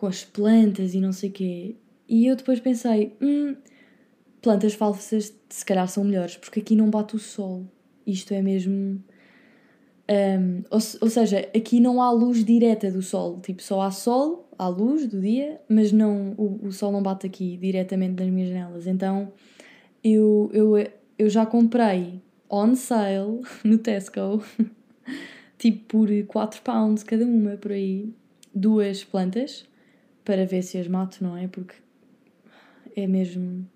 com 0.00 0.06
as 0.06 0.24
plantas 0.24 0.94
e 0.94 1.00
não 1.00 1.12
sei 1.12 1.28
o 1.28 1.32
quê. 1.32 1.76
E 2.08 2.26
eu 2.26 2.34
depois 2.34 2.58
pensei, 2.58 3.14
hum, 3.20 3.54
plantas 4.40 4.72
falsas 4.72 5.38
se 5.50 5.64
calhar 5.64 5.86
são 5.88 6.02
melhores, 6.04 6.38
porque 6.38 6.60
aqui 6.60 6.74
não 6.74 6.88
bate 6.88 7.14
o 7.16 7.18
sol. 7.18 7.66
Isto 8.06 8.32
é 8.32 8.40
mesmo. 8.40 9.04
Um, 10.10 10.62
ou, 10.70 10.78
ou, 11.02 11.10
seja, 11.10 11.46
aqui 11.54 11.78
não 11.80 12.00
há 12.02 12.10
luz 12.10 12.42
direta 12.42 12.90
do 12.90 13.02
sol, 13.02 13.40
tipo, 13.40 13.62
só 13.62 13.82
há 13.82 13.90
sol, 13.90 14.48
há 14.58 14.66
luz 14.66 15.06
do 15.06 15.20
dia, 15.20 15.60
mas 15.68 15.92
não, 15.92 16.34
o, 16.36 16.66
o 16.66 16.72
sol 16.72 16.90
não 16.90 17.02
bate 17.02 17.26
aqui 17.26 17.58
diretamente 17.58 18.20
nas 18.20 18.32
minhas 18.32 18.48
janelas. 18.48 18.86
Então 18.86 19.30
eu, 20.02 20.50
eu, 20.52 20.74
eu 21.18 21.28
já 21.28 21.44
comprei 21.44 22.22
on 22.48 22.74
sale 22.74 23.42
no 23.62 23.76
Tesco, 23.78 24.42
tipo 25.58 25.84
por 25.84 26.08
4 26.26 26.62
pounds 26.62 27.04
cada 27.04 27.24
uma 27.24 27.56
por 27.56 27.70
aí, 27.70 28.12
duas 28.52 29.04
plantas 29.04 29.69
para 30.24 30.46
ver 30.46 30.62
se 30.62 30.78
as 30.78 30.88
mato, 30.88 31.18
não 31.22 31.36
é? 31.36 31.48
Porque 31.48 31.74
é 32.96 33.06
mesmo 33.06 33.66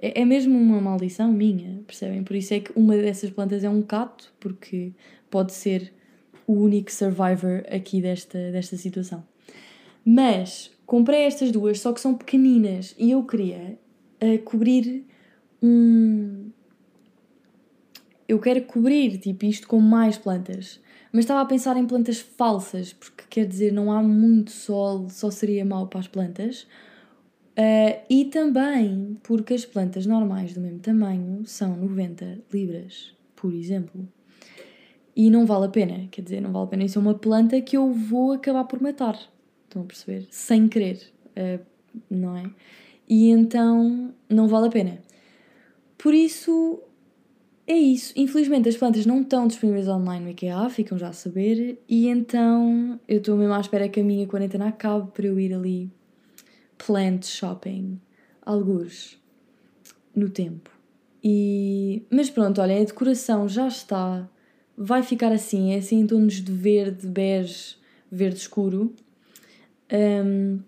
é, 0.00 0.20
é 0.20 0.24
mesmo 0.24 0.56
uma 0.58 0.80
maldição 0.80 1.32
minha, 1.32 1.82
percebem? 1.86 2.22
Por 2.22 2.36
isso 2.36 2.54
é 2.54 2.60
que 2.60 2.72
uma 2.76 2.96
dessas 2.96 3.30
plantas 3.30 3.64
é 3.64 3.68
um 3.68 3.82
cato, 3.82 4.32
porque 4.38 4.92
pode 5.30 5.52
ser 5.52 5.92
o 6.46 6.54
único 6.54 6.90
survivor 6.90 7.64
aqui 7.70 8.00
desta, 8.00 8.50
desta 8.50 8.76
situação. 8.76 9.24
Mas 10.04 10.70
comprei 10.86 11.22
estas 11.22 11.50
duas, 11.50 11.80
só 11.80 11.92
que 11.92 12.00
são 12.00 12.14
pequeninas 12.14 12.94
e 12.98 13.10
eu 13.10 13.22
queria 13.24 13.78
uh, 14.22 14.38
cobrir 14.44 15.04
um. 15.62 16.50
Eu 18.26 18.38
quero 18.38 18.62
cobrir 18.62 19.18
tipo 19.18 19.44
isto 19.46 19.66
com 19.66 19.80
mais 19.80 20.16
plantas, 20.16 20.80
mas 21.18 21.24
estava 21.24 21.40
a 21.40 21.44
pensar 21.44 21.76
em 21.76 21.84
plantas 21.84 22.20
falsas, 22.20 22.92
porque 22.92 23.24
quer 23.28 23.44
dizer, 23.44 23.72
não 23.72 23.90
há 23.90 24.00
muito 24.00 24.52
sol, 24.52 25.10
só 25.10 25.32
seria 25.32 25.64
mau 25.64 25.88
para 25.88 25.98
as 25.98 26.06
plantas. 26.06 26.62
Uh, 27.58 27.98
e 28.08 28.26
também 28.26 29.18
porque 29.24 29.52
as 29.52 29.64
plantas 29.64 30.06
normais 30.06 30.54
do 30.54 30.60
mesmo 30.60 30.78
tamanho 30.78 31.44
são 31.44 31.76
90 31.76 32.38
libras, 32.52 33.16
por 33.34 33.52
exemplo. 33.52 34.08
E 35.16 35.28
não 35.28 35.44
vale 35.44 35.66
a 35.66 35.68
pena, 35.68 36.06
quer 36.08 36.22
dizer, 36.22 36.40
não 36.40 36.52
vale 36.52 36.66
a 36.66 36.68
pena. 36.68 36.84
Isso 36.84 37.00
é 37.00 37.02
uma 37.02 37.14
planta 37.14 37.60
que 37.60 37.76
eu 37.76 37.92
vou 37.92 38.30
acabar 38.30 38.62
por 38.62 38.80
matar. 38.80 39.18
Estão 39.64 39.82
a 39.82 39.86
perceber? 39.86 40.28
Sem 40.30 40.68
querer, 40.68 41.02
uh, 41.30 41.60
não 42.08 42.36
é? 42.36 42.48
E 43.08 43.28
então 43.30 44.14
não 44.28 44.46
vale 44.46 44.68
a 44.68 44.70
pena. 44.70 45.00
Por 45.98 46.14
isso, 46.14 46.80
é 47.68 47.76
isso. 47.76 48.14
Infelizmente 48.16 48.66
as 48.68 48.76
plantas 48.76 49.04
não 49.04 49.20
estão 49.20 49.46
disponíveis 49.46 49.86
online 49.86 50.24
no 50.24 50.30
IKEA, 50.30 50.70
ficam 50.70 50.96
já 50.96 51.08
a 51.08 51.12
saber. 51.12 51.78
E 51.86 52.08
então 52.08 52.98
eu 53.06 53.18
estou 53.18 53.36
mesmo 53.36 53.52
à 53.52 53.60
espera 53.60 53.88
que 53.88 54.00
a 54.00 54.02
minha 54.02 54.26
quarentena 54.26 54.68
acabe 54.68 55.10
para 55.12 55.26
eu 55.26 55.38
ir 55.38 55.52
ali 55.52 55.90
plant 56.78 57.26
shopping, 57.26 58.00
alguns 58.40 59.20
no 60.16 60.30
tempo. 60.30 60.70
E, 61.22 62.06
mas 62.10 62.30
pronto, 62.30 62.58
olha, 62.60 62.80
a 62.80 62.84
decoração 62.84 63.46
já 63.48 63.68
está, 63.68 64.26
vai 64.76 65.02
ficar 65.02 65.30
assim, 65.30 65.74
é 65.74 65.78
assim 65.78 66.00
em 66.00 66.06
tons 66.06 66.34
de 66.34 66.52
verde, 66.52 67.06
bege, 67.06 67.76
verde 68.10 68.38
escuro. 68.38 68.94
Um, 69.92 70.60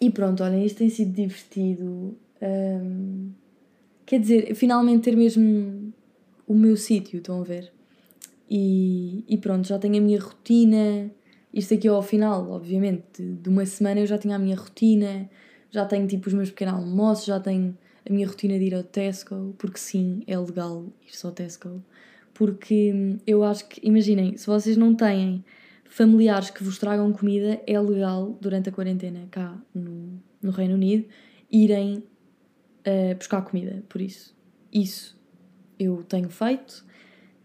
e 0.00 0.10
pronto, 0.10 0.42
olha, 0.42 0.64
isto 0.64 0.78
tem 0.78 0.88
sido 0.88 1.12
divertido. 1.12 2.16
Um, 2.40 3.32
quer 4.06 4.20
dizer, 4.20 4.54
finalmente 4.54 5.02
ter 5.02 5.16
mesmo 5.16 5.81
o 6.52 6.58
meu 6.58 6.76
sítio, 6.76 7.18
estão 7.18 7.40
a 7.40 7.44
ver? 7.44 7.72
E, 8.50 9.24
e 9.28 9.38
pronto, 9.38 9.66
já 9.66 9.78
tenho 9.78 9.96
a 9.96 10.00
minha 10.00 10.20
rotina 10.20 11.10
isto 11.52 11.74
aqui 11.74 11.86
ao 11.86 12.02
final, 12.02 12.50
obviamente, 12.50 13.22
de 13.22 13.48
uma 13.48 13.66
semana 13.66 14.00
eu 14.00 14.06
já 14.06 14.16
tinha 14.16 14.36
a 14.36 14.38
minha 14.38 14.56
rotina, 14.56 15.28
já 15.70 15.84
tenho 15.84 16.06
tipo 16.06 16.28
os 16.28 16.34
meus 16.34 16.50
pequenos 16.50 16.74
almoços, 16.74 17.26
já 17.26 17.38
tenho 17.38 17.76
a 18.08 18.12
minha 18.12 18.26
rotina 18.26 18.58
de 18.58 18.64
ir 18.64 18.74
ao 18.74 18.82
Tesco, 18.82 19.54
porque 19.58 19.78
sim, 19.78 20.22
é 20.26 20.38
legal 20.38 20.86
ir 21.06 21.14
só 21.14 21.28
ao 21.28 21.34
Tesco. 21.34 21.84
Porque 22.32 22.92
hum, 22.94 23.18
eu 23.26 23.44
acho 23.44 23.68
que, 23.68 23.86
imaginem, 23.86 24.34
se 24.38 24.46
vocês 24.46 24.78
não 24.78 24.94
têm 24.94 25.44
familiares 25.84 26.48
que 26.48 26.64
vos 26.64 26.78
tragam 26.78 27.12
comida, 27.12 27.60
é 27.66 27.78
legal 27.78 28.36
durante 28.40 28.70
a 28.70 28.72
quarentena 28.72 29.28
cá 29.30 29.54
no, 29.74 30.18
no 30.40 30.50
Reino 30.50 30.74
Unido 30.74 31.06
irem 31.50 31.98
uh, 31.98 33.14
buscar 33.18 33.42
comida. 33.42 33.84
Por 33.90 34.00
isso, 34.00 34.34
isso 34.72 35.20
eu 35.82 36.02
tenho 36.02 36.28
feito, 36.28 36.84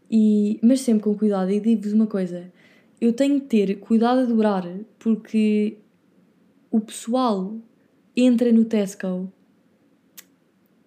e, 0.09 0.59
mas 0.61 0.81
sempre 0.81 1.03
com 1.03 1.15
cuidado. 1.15 1.51
E 1.51 1.59
digo-vos 1.59 1.93
uma 1.93 2.07
coisa: 2.07 2.51
eu 2.99 3.13
tenho 3.13 3.39
que 3.41 3.47
ter 3.47 3.79
cuidado 3.79 4.21
a 4.21 4.25
dobrar 4.25 4.63
porque 4.97 5.77
o 6.71 6.79
pessoal 6.79 7.55
entra 8.15 8.51
no 8.51 8.65
Tesco 8.65 9.31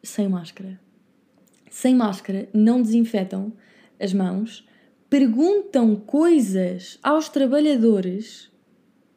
sem 0.03 0.29
máscara. 0.29 0.81
Sem 1.71 1.95
máscara, 1.95 2.49
não 2.53 2.83
desinfetam 2.83 3.53
as 4.01 4.13
mãos, 4.13 4.67
perguntam 5.09 5.95
coisas 5.95 6.99
aos 7.03 7.29
trabalhadores, 7.29 8.51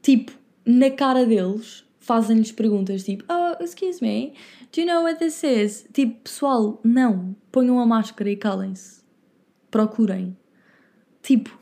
tipo, 0.01 0.31
na 0.65 0.91
cara 0.91 1.25
deles, 1.25 1.82
fazem-lhes 2.03 2.51
perguntas 2.51 3.03
tipo, 3.03 3.23
oh, 3.31 3.63
excuse 3.63 4.03
me, 4.03 4.33
do 4.73 4.81
you 4.81 4.85
know 4.87 5.03
what 5.03 5.19
this 5.19 5.41
is? 5.41 5.87
Tipo, 5.93 6.21
pessoal, 6.21 6.79
não, 6.83 7.33
ponham 7.49 7.79
a 7.79 7.85
máscara 7.85 8.29
e 8.29 8.35
calem-se. 8.35 9.01
Procurem. 9.71 10.37
Tipo, 11.21 11.57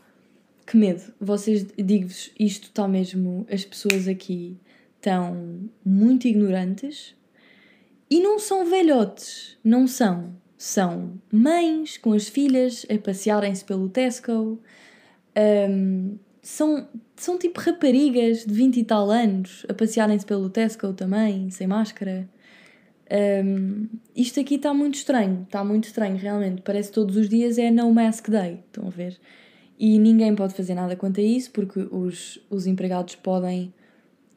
que 0.65 0.75
medo. 0.75 1.13
Vocês, 1.19 1.67
digo-vos, 1.77 2.32
isto 2.39 2.65
está 2.65 2.88
mesmo. 2.88 3.45
As 3.51 3.63
pessoas 3.63 4.08
aqui 4.08 4.58
estão 4.95 5.69
muito 5.86 6.27
ignorantes 6.27 7.15
e 8.10 8.19
não 8.19 8.39
são 8.39 8.65
velhotes. 8.65 9.60
Não 9.63 9.86
são. 9.88 10.36
São 10.58 11.21
mães 11.32 11.97
com 11.97 12.13
as 12.13 12.27
filhas 12.27 12.84
a 12.89 12.97
passearem-se 12.97 13.63
pelo 13.63 13.89
Tesco. 13.89 14.60
Um, 15.38 16.17
são, 16.41 16.88
são 17.15 17.38
tipo 17.38 17.60
raparigas 17.60 18.45
de 18.45 18.54
20 18.54 18.77
e 18.77 18.84
tal 18.84 19.12
anos 19.12 19.65
a 19.69 19.73
passearem-se 19.73 20.25
pelo 20.25 20.49
Tesco 20.49 20.91
também, 20.93 21.49
sem 21.49 21.67
máscara. 21.67 22.27
Um, 23.45 23.88
isto 24.15 24.39
aqui 24.39 24.56
está 24.56 24.73
muito 24.73 24.95
estranho, 24.95 25.43
está 25.43 25.63
muito 25.63 25.86
estranho 25.86 26.17
realmente. 26.17 26.62
Parece 26.62 26.89
que 26.89 26.95
todos 26.95 27.15
os 27.15 27.30
dias 27.30 27.58
é 27.58 27.69
No 27.69 27.93
Mask 27.93 28.30
Day, 28.30 28.60
estão 28.65 28.88
a 28.88 28.89
ver? 28.89 29.19
E 29.77 29.99
ninguém 29.99 30.34
pode 30.36 30.54
fazer 30.54 30.73
nada 30.73 30.95
quanto 30.95 31.19
a 31.19 31.23
isso 31.23 31.51
porque 31.51 31.80
os, 31.91 32.39
os 32.49 32.65
empregados 32.65 33.15
podem 33.15 33.73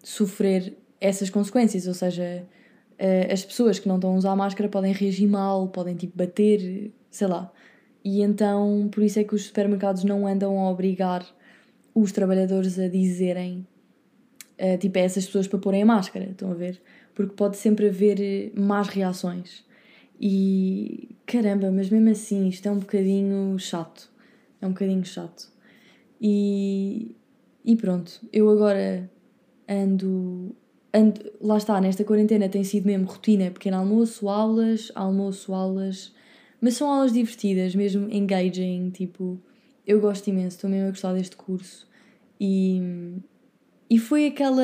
sofrer 0.02 0.76
essas 1.00 1.30
consequências, 1.30 1.86
ou 1.86 1.94
seja, 1.94 2.46
as 3.30 3.44
pessoas 3.44 3.78
que 3.78 3.88
não 3.88 3.96
estão 3.96 4.14
a 4.14 4.16
usar 4.16 4.36
máscara 4.36 4.68
podem 4.68 4.92
reagir 4.92 5.28
mal, 5.28 5.68
podem 5.68 5.94
tipo 5.94 6.16
bater, 6.16 6.90
sei 7.10 7.26
lá. 7.26 7.50
E 8.02 8.22
então, 8.22 8.88
por 8.90 9.02
isso 9.02 9.18
é 9.18 9.24
que 9.24 9.34
os 9.34 9.46
supermercados 9.46 10.04
não 10.04 10.26
andam 10.26 10.58
a 10.58 10.70
obrigar 10.70 11.24
os 11.94 12.12
trabalhadores 12.12 12.78
a 12.78 12.88
dizerem 12.88 13.66
uh, 14.58 14.78
tipo 14.78 14.98
a 14.98 15.02
essas 15.02 15.26
pessoas 15.26 15.46
para 15.46 15.58
porem 15.58 15.82
a 15.82 15.86
máscara, 15.86 16.26
estão 16.30 16.50
a 16.50 16.54
ver? 16.54 16.80
Porque 17.14 17.34
pode 17.34 17.56
sempre 17.56 17.88
haver 17.88 18.52
más 18.58 18.88
reações. 18.88 19.64
E 20.20 21.16
caramba, 21.26 21.70
mas 21.70 21.90
mesmo 21.90 22.10
assim 22.10 22.48
isto 22.48 22.66
é 22.66 22.70
um 22.70 22.78
bocadinho 22.78 23.58
chato. 23.58 24.10
É 24.60 24.66
um 24.66 24.70
bocadinho 24.70 25.04
chato. 25.04 25.52
E, 26.20 27.14
e 27.64 27.76
pronto, 27.76 28.20
eu 28.32 28.48
agora 28.48 29.10
ando, 29.68 30.54
ando. 30.92 31.20
Lá 31.40 31.56
está, 31.56 31.80
nesta 31.80 32.04
quarentena 32.04 32.48
tem 32.48 32.64
sido 32.64 32.86
mesmo 32.86 33.06
rotina: 33.06 33.50
pequeno 33.50 33.76
almoço, 33.76 34.28
aulas, 34.28 34.90
almoço, 34.94 35.52
aulas. 35.52 36.14
Mas 36.60 36.74
são 36.74 36.90
aulas 36.90 37.12
divertidas, 37.12 37.74
mesmo 37.74 38.10
engaging. 38.10 38.90
Tipo, 38.90 39.38
eu 39.86 40.00
gosto 40.00 40.28
imenso, 40.28 40.56
estou 40.56 40.70
mesmo 40.70 40.88
a 40.88 40.90
gostar 40.90 41.12
deste 41.12 41.36
curso. 41.36 41.88
E, 42.40 42.80
e 43.88 43.98
foi 43.98 44.26
aquela. 44.26 44.62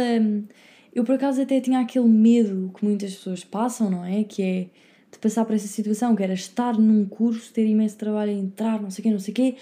Eu 0.95 1.05
por 1.05 1.15
acaso 1.15 1.41
até 1.41 1.61
tinha 1.61 1.81
aquele 1.81 2.09
medo 2.09 2.73
que 2.77 2.85
muitas 2.85 3.15
pessoas 3.15 3.45
passam, 3.45 3.91
não 3.91 4.05
é? 4.05 4.25
Que 4.25 4.43
é 4.43 4.67
de 5.11 5.19
passar 5.19 5.45
por 5.45 5.55
essa 5.55 5.67
situação, 5.67 6.15
que 6.15 6.23
era 6.23 6.33
estar 6.33 6.79
num 6.79 7.05
curso, 7.05 7.53
ter 7.53 7.67
imenso 7.67 7.97
trabalho 7.97 8.31
entrar, 8.31 8.81
não 8.81 8.91
sei 8.91 9.03
o 9.03 9.05
quê, 9.05 9.11
não 9.11 9.19
sei 9.19 9.33
o 9.33 9.35
quê, 9.35 9.57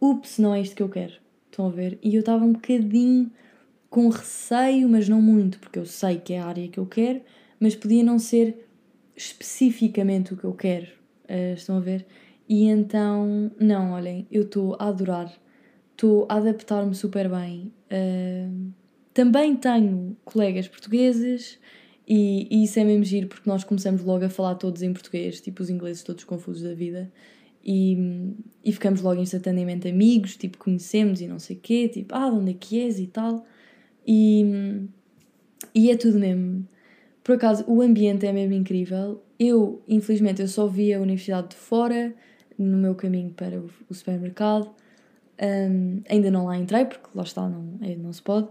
ups, 0.00 0.38
não 0.38 0.54
é 0.54 0.60
isto 0.60 0.74
que 0.74 0.82
eu 0.82 0.88
quero. 0.88 1.14
Estão 1.50 1.66
a 1.66 1.70
ver? 1.70 1.98
E 2.02 2.14
eu 2.14 2.20
estava 2.20 2.44
um 2.44 2.52
bocadinho 2.52 3.30
com 3.88 4.08
receio, 4.08 4.88
mas 4.88 5.08
não 5.08 5.20
muito, 5.22 5.58
porque 5.58 5.78
eu 5.78 5.86
sei 5.86 6.18
que 6.18 6.32
é 6.32 6.40
a 6.40 6.46
área 6.46 6.68
que 6.68 6.78
eu 6.78 6.86
quero, 6.86 7.20
mas 7.60 7.74
podia 7.74 8.02
não 8.02 8.18
ser 8.18 8.66
especificamente 9.14 10.34
o 10.34 10.36
que 10.36 10.44
eu 10.44 10.52
quero. 10.52 10.86
Uh, 11.24 11.54
estão 11.54 11.76
a 11.76 11.80
ver? 11.80 12.06
E 12.48 12.64
então, 12.64 13.50
não, 13.58 13.92
olhem, 13.92 14.26
eu 14.30 14.42
estou 14.42 14.76
a 14.78 14.88
adorar, 14.88 15.32
estou 15.92 16.26
a 16.28 16.36
adaptar-me 16.36 16.94
super 16.94 17.28
bem. 17.28 17.72
Uh, 17.90 18.72
também 19.12 19.56
tenho 19.56 20.16
colegas 20.24 20.68
portugueses 20.68 21.58
e, 22.06 22.46
e, 22.50 22.64
isso 22.64 22.78
é 22.78 22.84
mesmo 22.84 23.04
giro 23.04 23.26
porque 23.26 23.48
nós 23.48 23.64
começamos 23.64 24.02
logo 24.02 24.24
a 24.24 24.28
falar 24.28 24.54
todos 24.56 24.82
em 24.82 24.92
português, 24.92 25.40
tipo 25.40 25.62
os 25.62 25.70
ingleses 25.70 26.02
todos 26.02 26.22
confusos 26.22 26.62
da 26.62 26.74
vida 26.74 27.10
e, 27.68 28.32
e 28.64 28.70
ficamos 28.70 29.00
logo 29.00 29.20
instantaneamente 29.20 29.88
amigos, 29.88 30.36
tipo, 30.36 30.56
conhecemos 30.56 31.20
e 31.20 31.26
não 31.26 31.40
sei 31.40 31.56
o 31.56 31.58
quê, 31.58 31.88
tipo, 31.88 32.14
ah, 32.14 32.30
de 32.30 32.36
onde 32.36 32.50
é 32.52 32.54
que 32.54 32.80
és 32.80 33.00
e 33.00 33.08
tal. 33.08 33.44
E, 34.06 34.86
e 35.74 35.90
é 35.90 35.96
tudo 35.96 36.16
mesmo. 36.16 36.64
Por 37.24 37.34
acaso, 37.34 37.64
o 37.66 37.82
ambiente 37.82 38.24
é 38.24 38.32
mesmo 38.32 38.54
incrível. 38.54 39.20
Eu, 39.36 39.82
infelizmente, 39.88 40.40
eu 40.40 40.46
só 40.46 40.68
vi 40.68 40.94
a 40.94 41.00
universidade 41.00 41.48
de 41.48 41.56
fora, 41.56 42.14
no 42.58 42.76
meu 42.76 42.94
caminho 42.94 43.30
para 43.30 43.60
o, 43.60 43.94
supermercado. 43.94 44.70
Um, 45.40 46.02
ainda 46.08 46.30
não 46.30 46.46
lá 46.46 46.56
entrei, 46.56 46.86
porque 46.86 47.08
lá 47.14 47.22
está, 47.22 47.48
não, 47.48 47.78
é, 47.82 47.94
não 47.94 48.12
se 48.12 48.22
pode, 48.22 48.48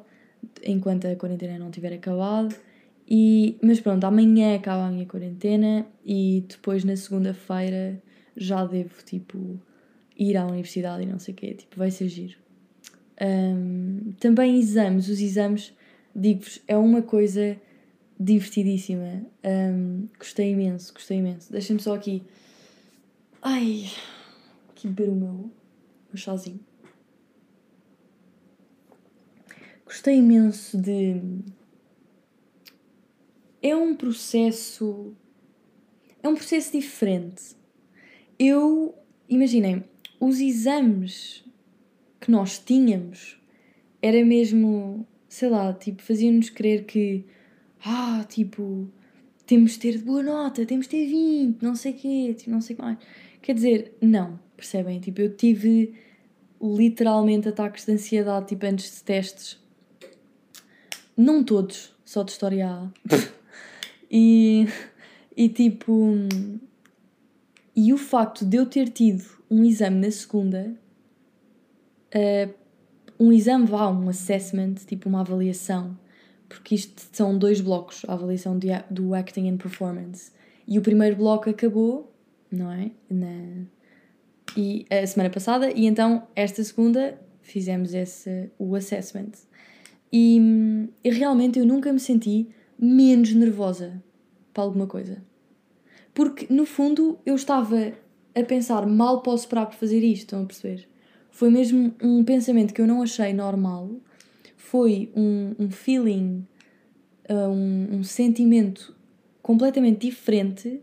enquanto 0.64 1.08
a 1.08 1.16
quarentena 1.16 1.58
não 1.58 1.72
tiver 1.72 1.94
acabado. 1.94 2.56
E, 3.08 3.58
mas 3.62 3.80
pronto, 3.80 4.04
amanhã 4.04 4.56
acaba 4.56 4.88
a 4.88 4.92
minha 4.92 5.06
quarentena 5.06 5.86
e 6.04 6.44
depois 6.48 6.84
na 6.84 6.96
segunda-feira 6.96 8.02
já 8.36 8.66
devo, 8.66 9.04
tipo, 9.04 9.60
ir 10.18 10.38
à 10.38 10.46
universidade 10.46 11.04
e 11.04 11.06
não 11.06 11.20
sei 11.20 11.34
o 11.34 11.38
quê. 11.38 11.54
Tipo, 11.54 11.78
vai 11.78 11.92
ser 11.92 12.08
giro. 12.08 12.38
Um, 13.22 14.14
também 14.20 14.58
exames. 14.60 15.08
Os 15.08 15.20
exames, 15.20 15.74
digo-vos, 16.16 16.62
é 16.68 16.76
uma 16.78 17.02
coisa 17.02 17.58
divertidíssima. 18.20 19.26
Um, 19.44 20.08
gostei 20.18 20.52
imenso, 20.52 20.94
gostei 20.94 21.18
imenso. 21.18 21.52
Deixem-me 21.52 21.82
só 21.82 21.96
aqui. 21.96 22.24
Ai, 23.48 23.92
aqui 24.70 24.88
beber 24.88 25.08
o 25.08 25.16
meu, 25.16 25.52
meu 26.08 26.18
chazinho. 26.18 26.60
Gostei 29.86 30.16
imenso 30.16 30.76
de. 30.82 31.22
É 33.62 33.76
um 33.76 33.96
processo. 33.96 35.14
É 36.24 36.28
um 36.28 36.34
processo 36.34 36.72
diferente. 36.72 37.56
Eu. 38.40 38.96
Imaginem, 39.30 39.84
os 40.20 40.40
exames 40.40 41.46
que 42.20 42.32
nós 42.32 42.58
tínhamos 42.58 43.40
era 44.02 44.26
mesmo. 44.26 45.06
Sei 45.30 45.50
lá, 45.50 45.72
tipo, 45.72 46.02
faziam-nos 46.02 46.50
crer 46.50 46.86
que. 46.86 47.24
Ah, 47.86 48.26
tipo. 48.28 48.90
Temos 49.46 49.74
de 49.74 49.80
ter 49.82 50.00
boa 50.00 50.24
nota, 50.24 50.66
temos 50.66 50.88
de 50.88 50.98
ter 50.98 51.06
20, 51.06 51.62
não 51.62 51.76
sei 51.76 51.92
o 51.92 51.96
quê, 51.96 52.34
tipo, 52.34 52.50
não 52.50 52.60
sei 52.60 52.74
o 52.74 52.78
que 52.78 52.82
mais. 52.84 52.98
Quer 53.46 53.54
dizer, 53.54 53.98
não, 54.02 54.40
percebem? 54.58 55.00
Tipo, 55.00 55.22
eu 55.22 55.36
tive 55.36 55.94
literalmente 56.60 57.48
ataques 57.48 57.86
de 57.86 57.92
ansiedade, 57.92 58.48
tipo, 58.48 58.66
antes 58.66 58.92
de 58.96 59.04
testes 59.04 59.64
não 61.16 61.44
todos, 61.44 61.94
só 62.04 62.24
de 62.24 62.32
História 62.32 62.68
A. 62.68 62.90
e, 64.10 64.66
e 65.38 65.48
tipo. 65.48 66.16
E 67.76 67.94
o 67.94 68.00
facto 68.00 68.44
de 68.44 68.58
eu 68.58 68.66
ter 68.66 68.90
tido 68.90 69.24
um 69.48 69.64
exame 69.64 70.00
na 70.00 70.10
segunda, 70.10 70.76
uh, 72.16 72.54
um 73.20 73.32
exame 73.32 73.68
vá, 73.68 73.92
um 73.92 74.10
assessment, 74.10 74.74
tipo 74.88 75.08
uma 75.08 75.22
avaliação, 75.22 75.96
porque 76.50 76.74
isto 76.74 77.00
são 77.12 77.38
dois 77.38 77.62
blocos, 77.62 78.04
a 78.08 78.14
avaliação 78.14 78.58
de, 78.58 78.70
do 78.90 79.14
acting 79.14 79.48
and 79.52 79.58
performance. 79.58 80.32
E 80.68 80.80
o 80.80 80.82
primeiro 80.82 81.16
bloco 81.16 81.48
acabou, 81.48 82.12
não 82.52 82.72
é? 82.72 82.92
Na, 83.10 83.66
e 84.56 84.86
a 84.90 85.06
semana 85.06 85.30
passada, 85.30 85.72
e 85.72 85.86
então 85.86 86.28
esta 86.36 86.64
segunda 86.64 87.20
fizemos 87.42 87.94
esse, 87.94 88.50
o 88.58 88.76
assessment. 88.76 89.32
E, 90.12 90.40
e 91.04 91.10
realmente 91.10 91.60
eu 91.60 91.66
nunca 91.66 91.92
me 91.92 92.00
senti 92.00 92.48
menos 92.80 93.34
nervosa 93.34 94.02
para 94.54 94.64
alguma 94.64 94.88
coisa. 94.88 95.22
Porque, 96.14 96.52
no 96.52 96.66
fundo, 96.66 97.20
eu 97.26 97.36
estava 97.36 97.92
a 98.34 98.44
pensar, 98.44 98.86
mal 98.88 99.22
posso 99.22 99.44
esperar 99.44 99.66
por 99.66 99.76
fazer 99.76 100.02
isto, 100.02 100.24
estão 100.24 100.44
a 100.44 100.46
perceber? 100.46 100.88
Foi 101.30 101.50
mesmo 101.50 101.94
um 102.02 102.24
pensamento 102.24 102.74
que 102.74 102.80
eu 102.80 102.88
não 102.88 103.02
achei 103.02 103.34
normal, 103.34 103.90
foi 104.56 105.12
um, 105.16 105.54
um 105.60 105.70
feeling, 105.70 106.46
uh, 107.30 107.50
um, 107.50 107.98
um 107.98 108.04
sentimento 108.04 108.96
completamente 109.42 110.08
diferente 110.08 110.82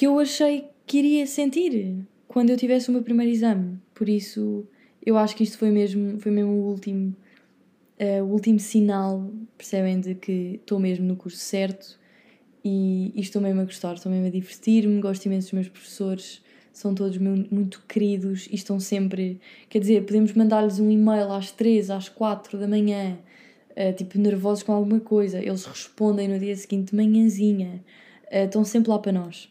que 0.00 0.06
eu 0.06 0.18
achei 0.18 0.64
que 0.86 0.96
iria 0.96 1.26
sentir 1.26 1.94
quando 2.26 2.48
eu 2.48 2.56
tivesse 2.56 2.88
o 2.88 2.92
meu 2.92 3.02
primeiro 3.02 3.30
exame. 3.30 3.78
Por 3.92 4.08
isso, 4.08 4.66
eu 5.04 5.18
acho 5.18 5.36
que 5.36 5.44
isto 5.44 5.58
foi 5.58 5.70
mesmo, 5.70 6.18
foi 6.18 6.32
mesmo 6.32 6.52
o 6.52 6.70
último 6.70 7.14
uh, 8.00 8.24
o 8.24 8.32
último 8.32 8.58
sinal, 8.58 9.30
percebem, 9.58 10.00
de 10.00 10.14
que 10.14 10.54
estou 10.54 10.80
mesmo 10.80 11.04
no 11.04 11.16
curso 11.16 11.36
certo 11.36 11.98
e, 12.64 13.12
estou 13.14 13.42
mesmo 13.42 13.60
a 13.60 13.64
gostar, 13.64 13.92
estou 13.92 14.10
mesmo 14.10 14.28
a 14.28 14.30
divertir-me, 14.30 15.02
gosto 15.02 15.26
imenso 15.26 15.48
dos 15.48 15.52
meus 15.52 15.68
professores, 15.68 16.42
são 16.72 16.94
todos 16.94 17.18
muito 17.18 17.82
queridos 17.86 18.48
e 18.50 18.54
estão 18.54 18.80
sempre. 18.80 19.38
Quer 19.68 19.80
dizer, 19.80 20.06
podemos 20.06 20.32
mandar-lhes 20.32 20.80
um 20.80 20.90
e-mail 20.90 21.30
às 21.30 21.50
3, 21.52 21.90
às 21.90 22.08
4 22.08 22.56
da 22.56 22.66
manhã, 22.66 23.18
uh, 23.72 23.92
tipo 23.94 24.18
nervosos 24.18 24.62
com 24.62 24.72
alguma 24.72 24.98
coisa, 24.98 25.38
eles 25.40 25.66
respondem 25.66 26.26
no 26.26 26.38
dia 26.38 26.56
seguinte 26.56 26.92
de 26.92 26.96
manhãzinha, 26.96 27.84
uh, 28.32 28.46
estão 28.46 28.64
sempre 28.64 28.88
lá 28.88 28.98
para 28.98 29.12
nós. 29.12 29.50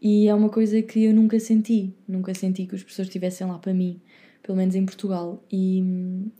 E 0.00 0.28
é 0.28 0.34
uma 0.34 0.48
coisa 0.48 0.80
que 0.82 1.04
eu 1.04 1.14
nunca 1.14 1.38
senti, 1.38 1.94
nunca 2.08 2.32
senti 2.34 2.66
que 2.66 2.74
os 2.74 2.82
professores 2.82 3.08
estivessem 3.08 3.46
lá 3.46 3.58
para 3.58 3.74
mim 3.74 4.00
pelo 4.42 4.56
menos 4.56 4.74
em 4.74 4.84
Portugal. 4.84 5.42
E, 5.50 5.82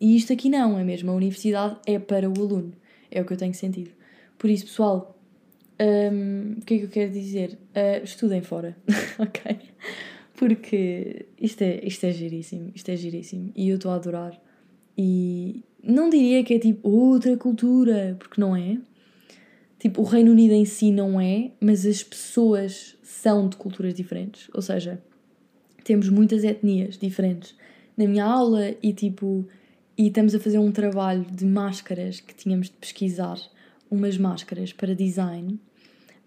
e 0.00 0.16
isto 0.16 0.32
aqui 0.32 0.48
não, 0.48 0.78
é 0.78 0.84
mesmo. 0.84 1.10
A 1.10 1.14
universidade 1.14 1.76
é 1.86 1.98
para 1.98 2.28
o 2.28 2.32
aluno, 2.40 2.72
é 3.10 3.20
o 3.20 3.24
que 3.24 3.32
eu 3.32 3.36
tenho 3.36 3.54
sentido. 3.54 3.90
Por 4.38 4.50
isso, 4.50 4.66
pessoal, 4.66 5.18
um, 5.80 6.58
o 6.58 6.64
que 6.64 6.74
é 6.74 6.78
que 6.78 6.84
eu 6.84 6.88
quero 6.88 7.12
dizer? 7.12 7.58
Uh, 7.70 8.04
estudem 8.04 8.42
fora, 8.42 8.76
ok? 9.18 9.58
Porque 10.34 11.26
isto 11.40 11.62
é, 11.62 11.80
isto 11.84 12.04
é 12.04 12.12
giríssimo, 12.12 12.72
isto 12.74 12.88
é 12.90 12.96
giríssimo 12.96 13.52
e 13.54 13.68
eu 13.68 13.76
estou 13.76 13.92
a 13.92 13.96
adorar. 13.96 14.40
E 14.96 15.62
não 15.82 16.08
diria 16.08 16.42
que 16.42 16.54
é 16.54 16.58
tipo 16.58 16.88
outra 16.88 17.36
cultura, 17.36 18.16
porque 18.18 18.40
não 18.40 18.56
é. 18.56 18.78
Tipo, 19.78 20.02
o 20.02 20.04
Reino 20.04 20.32
Unido 20.32 20.52
em 20.52 20.64
si 20.64 20.90
não 20.90 21.18
é, 21.20 21.52
mas 21.60 21.86
as 21.86 22.02
pessoas 22.02 22.96
são 23.10 23.48
de 23.48 23.56
culturas 23.56 23.92
diferentes. 23.92 24.48
Ou 24.54 24.62
seja, 24.62 25.02
temos 25.82 26.08
muitas 26.08 26.44
etnias 26.44 26.96
diferentes 26.96 27.54
na 27.96 28.06
minha 28.06 28.24
aula 28.24 28.74
e 28.82 28.92
tipo 28.92 29.46
e 29.98 30.06
estamos 30.06 30.34
a 30.34 30.40
fazer 30.40 30.58
um 30.58 30.72
trabalho 30.72 31.26
de 31.30 31.44
máscaras 31.44 32.20
que 32.20 32.34
tínhamos 32.34 32.68
de 32.68 32.76
pesquisar 32.76 33.38
umas 33.90 34.16
máscaras 34.16 34.72
para 34.72 34.94
design, 34.94 35.60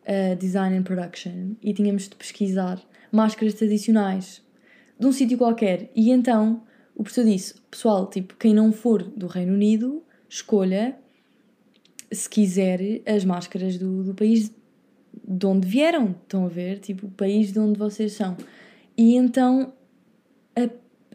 uh, 0.03 0.35
design 0.35 0.77
and 0.77 0.83
production, 0.83 1.55
e 1.59 1.73
tínhamos 1.73 2.07
de 2.07 2.15
pesquisar 2.15 2.79
máscaras 3.11 3.55
tradicionais 3.55 4.43
de 4.99 5.07
um 5.07 5.11
sítio 5.11 5.37
qualquer. 5.37 5.89
E 5.95 6.11
então 6.11 6.61
o 6.93 7.01
professor 7.01 7.25
disse: 7.25 7.55
pessoal, 7.71 8.07
tipo, 8.07 8.35
quem 8.35 8.53
não 8.53 8.71
for 8.71 9.01
do 9.01 9.25
Reino 9.25 9.53
Unido, 9.53 10.03
escolha, 10.29 10.95
se 12.11 12.29
quiser, 12.29 13.01
as 13.07 13.25
máscaras 13.25 13.79
do, 13.79 14.03
do 14.03 14.13
país 14.13 14.51
de 15.37 15.45
onde 15.45 15.67
vieram. 15.67 16.15
Estão 16.23 16.45
a 16.45 16.49
ver? 16.49 16.79
Tipo, 16.79 17.07
o 17.07 17.11
país 17.11 17.51
de 17.51 17.59
onde 17.59 17.77
vocês 17.77 18.13
são. 18.13 18.37
E 18.97 19.15
então 19.15 19.73
a 20.55 20.69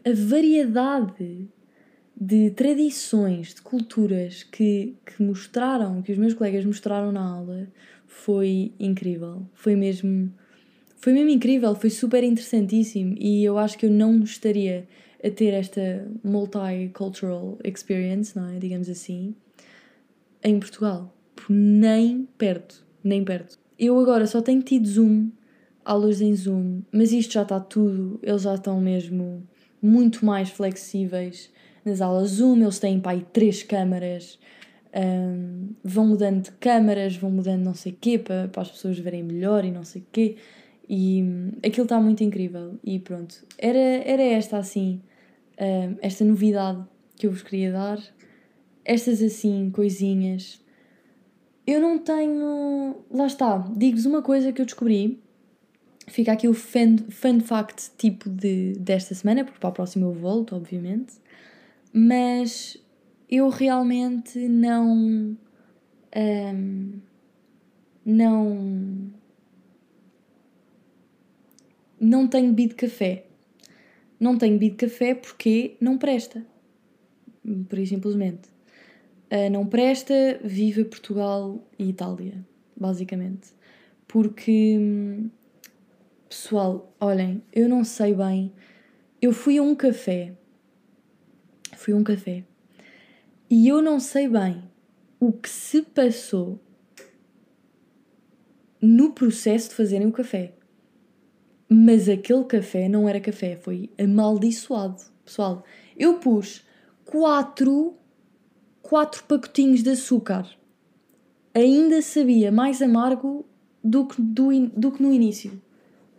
a 0.05 0.13
variedade 0.13 1.47
de 2.15 2.51
tradições, 2.51 3.53
de 3.53 3.61
culturas 3.61 4.43
que, 4.43 4.95
que 5.05 5.23
mostraram, 5.23 6.01
que 6.01 6.11
os 6.11 6.17
meus 6.17 6.33
colegas 6.33 6.65
mostraram 6.65 7.11
na 7.11 7.21
aula, 7.21 7.67
foi 8.05 8.73
incrível. 8.79 9.43
Foi 9.53 9.75
mesmo. 9.75 10.31
Foi 10.97 11.13
mesmo 11.13 11.29
incrível, 11.29 11.73
foi 11.75 11.89
super 11.89 12.25
interessantíssimo 12.25 13.15
e 13.17 13.41
eu 13.41 13.57
acho 13.57 13.77
que 13.77 13.85
eu 13.85 13.89
não 13.89 14.21
estaria 14.21 14.85
a 15.23 15.29
ter 15.29 15.53
esta 15.53 16.05
multicultural 16.21 17.57
experience, 17.63 18.35
não 18.35 18.49
é? 18.49 18.59
Digamos 18.59 18.89
assim, 18.89 19.33
em 20.43 20.59
Portugal. 20.59 21.15
Nem 21.47 22.27
perto, 22.37 22.85
nem 23.01 23.23
perto. 23.23 23.57
Eu 23.79 23.97
agora 23.97 24.27
só 24.27 24.41
tenho 24.41 24.61
tido 24.61 24.85
Zoom, 24.85 25.29
aulas 25.85 26.19
em 26.19 26.35
Zoom, 26.35 26.81
mas 26.91 27.13
isto 27.13 27.33
já 27.33 27.43
está 27.43 27.59
tudo, 27.61 28.19
eles 28.21 28.41
já 28.41 28.55
estão 28.55 28.81
mesmo 28.81 29.41
muito 29.81 30.25
mais 30.25 30.49
flexíveis 30.49 31.49
nas 31.85 32.01
aulas 32.01 32.31
Zoom, 32.31 32.61
eles 32.61 32.77
têm 32.77 32.99
pai 32.99 33.25
três 33.31 33.63
câmaras, 33.63 34.37
um, 34.93 35.69
vão 35.83 36.07
mudando 36.07 36.43
de 36.43 36.51
câmaras, 36.51 37.15
vão 37.15 37.31
mudando 37.31 37.63
não 37.63 37.73
sei 37.73 37.93
o 37.93 37.97
quê 37.99 38.19
para, 38.19 38.47
para 38.47 38.63
as 38.63 38.71
pessoas 38.71 38.99
verem 38.99 39.23
melhor 39.23 39.63
e 39.63 39.71
não 39.71 39.83
sei 39.83 40.01
o 40.01 40.05
quê. 40.11 40.35
E 40.87 41.23
um, 41.23 41.51
aquilo 41.63 41.83
está 41.83 41.99
muito 41.99 42.23
incrível. 42.23 42.77
E 42.83 42.99
pronto, 42.99 43.45
era, 43.57 43.77
era 43.77 44.23
esta 44.23 44.57
assim, 44.57 45.01
um, 45.59 45.95
esta 46.01 46.25
novidade 46.25 46.83
que 47.15 47.27
eu 47.27 47.31
vos 47.31 47.43
queria 47.43 47.71
dar. 47.71 47.99
Estas 48.83 49.21
assim, 49.21 49.69
coisinhas. 49.71 50.61
Eu 51.69 51.79
não 51.79 51.99
tenho. 51.99 53.03
Lá 53.11 53.27
está, 53.27 53.57
digo-vos 53.75 54.05
uma 54.05 54.21
coisa 54.21 54.51
que 54.51 54.61
eu 54.61 54.65
descobri 54.65 55.21
Fica 56.09 56.31
aqui 56.31 56.47
o 56.47 56.53
fun, 56.53 56.97
fact 57.41 57.91
tipo 57.97 58.29
de, 58.29 58.73
desta 58.73 59.13
semana, 59.13 59.43
porque 59.43 59.59
para 59.59 59.69
a 59.69 59.73
próxima 59.73 60.07
eu 60.07 60.13
volto, 60.13 60.55
obviamente. 60.55 61.13
Mas 61.93 62.77
eu 63.29 63.49
realmente 63.49 64.39
não. 64.47 65.37
Um, 66.15 66.99
não. 68.03 69.11
Não 71.99 72.27
tenho 72.27 72.47
bebido 72.47 72.75
café. 72.75 73.25
Não 74.19 74.37
tenho 74.37 74.53
bebido 74.53 74.77
café 74.77 75.13
porque 75.13 75.77
não 75.79 75.97
presta. 75.97 76.43
Por 77.67 77.85
simplesmente. 77.85 78.49
Uh, 79.31 79.49
não 79.51 79.65
presta, 79.65 80.39
vive 80.43 80.85
Portugal 80.85 81.63
e 81.77 81.89
Itália, 81.89 82.45
basicamente. 82.75 83.49
Porque 84.07 84.77
Pessoal, 86.27 86.95
olhem, 86.99 87.43
eu 87.51 87.67
não 87.67 87.83
sei 87.83 88.13
bem 88.13 88.53
eu 89.21 89.33
fui 89.33 89.57
a 89.57 89.61
um 89.61 89.75
café. 89.75 90.33
Fui 91.75 91.93
a 91.93 91.97
um 91.97 92.03
café. 92.03 92.45
E 93.49 93.67
eu 93.67 93.81
não 93.81 93.99
sei 93.99 94.29
bem 94.29 94.63
o 95.19 95.33
que 95.33 95.49
se 95.49 95.81
passou 95.81 96.59
no 98.81 99.11
processo 99.11 99.69
de 99.69 99.75
fazerem 99.75 100.07
o 100.07 100.11
café. 100.11 100.53
Mas 101.67 102.07
aquele 102.07 102.45
café 102.45 102.87
não 102.87 103.09
era 103.09 103.19
café, 103.19 103.57
foi 103.57 103.89
amaldiçoado. 103.99 105.03
Pessoal, 105.25 105.65
eu 105.97 106.19
pus 106.19 106.65
quatro, 107.03 107.97
quatro 108.89 109.23
pacotinhos 109.25 109.83
de 109.83 109.91
açúcar. 109.91 110.49
Ainda 111.53 112.01
sabia 112.01 112.51
mais 112.51 112.81
amargo 112.81 113.45
do 113.83 114.07
que, 114.07 114.19
do, 114.19 114.67
do 114.69 114.91
que 114.91 115.03
no 115.03 115.13
início. 115.13 115.61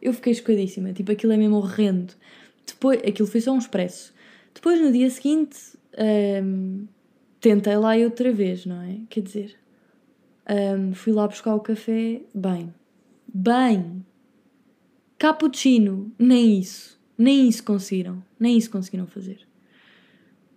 Eu 0.00 0.14
fiquei 0.14 0.32
chocadíssima, 0.32 0.92
tipo, 0.92 1.10
aquilo 1.10 1.32
é 1.32 1.36
mesmo 1.36 1.56
horrendo. 1.56 2.14
Depois, 2.64 3.00
aquilo 3.00 3.26
foi 3.26 3.40
só 3.40 3.50
um 3.52 3.58
expresso. 3.58 4.14
Depois, 4.54 4.80
no 4.80 4.92
dia 4.92 5.10
seguinte, 5.10 5.58
hum, 6.44 6.86
tentei 7.40 7.76
lá 7.76 7.96
outra 7.96 8.32
vez, 8.32 8.64
não 8.64 8.80
é? 8.82 9.00
Quer 9.10 9.22
dizer, 9.22 9.56
hum, 10.78 10.94
fui 10.94 11.12
lá 11.12 11.26
buscar 11.26 11.56
o 11.56 11.60
café, 11.60 12.22
bem, 12.32 12.72
bem, 13.26 14.06
cappuccino, 15.18 16.12
nem 16.16 16.60
isso, 16.60 17.00
nem 17.18 17.48
isso 17.48 17.64
conseguiram, 17.64 18.22
nem 18.38 18.56
isso 18.56 18.70
conseguiram 18.70 19.08
fazer. 19.08 19.40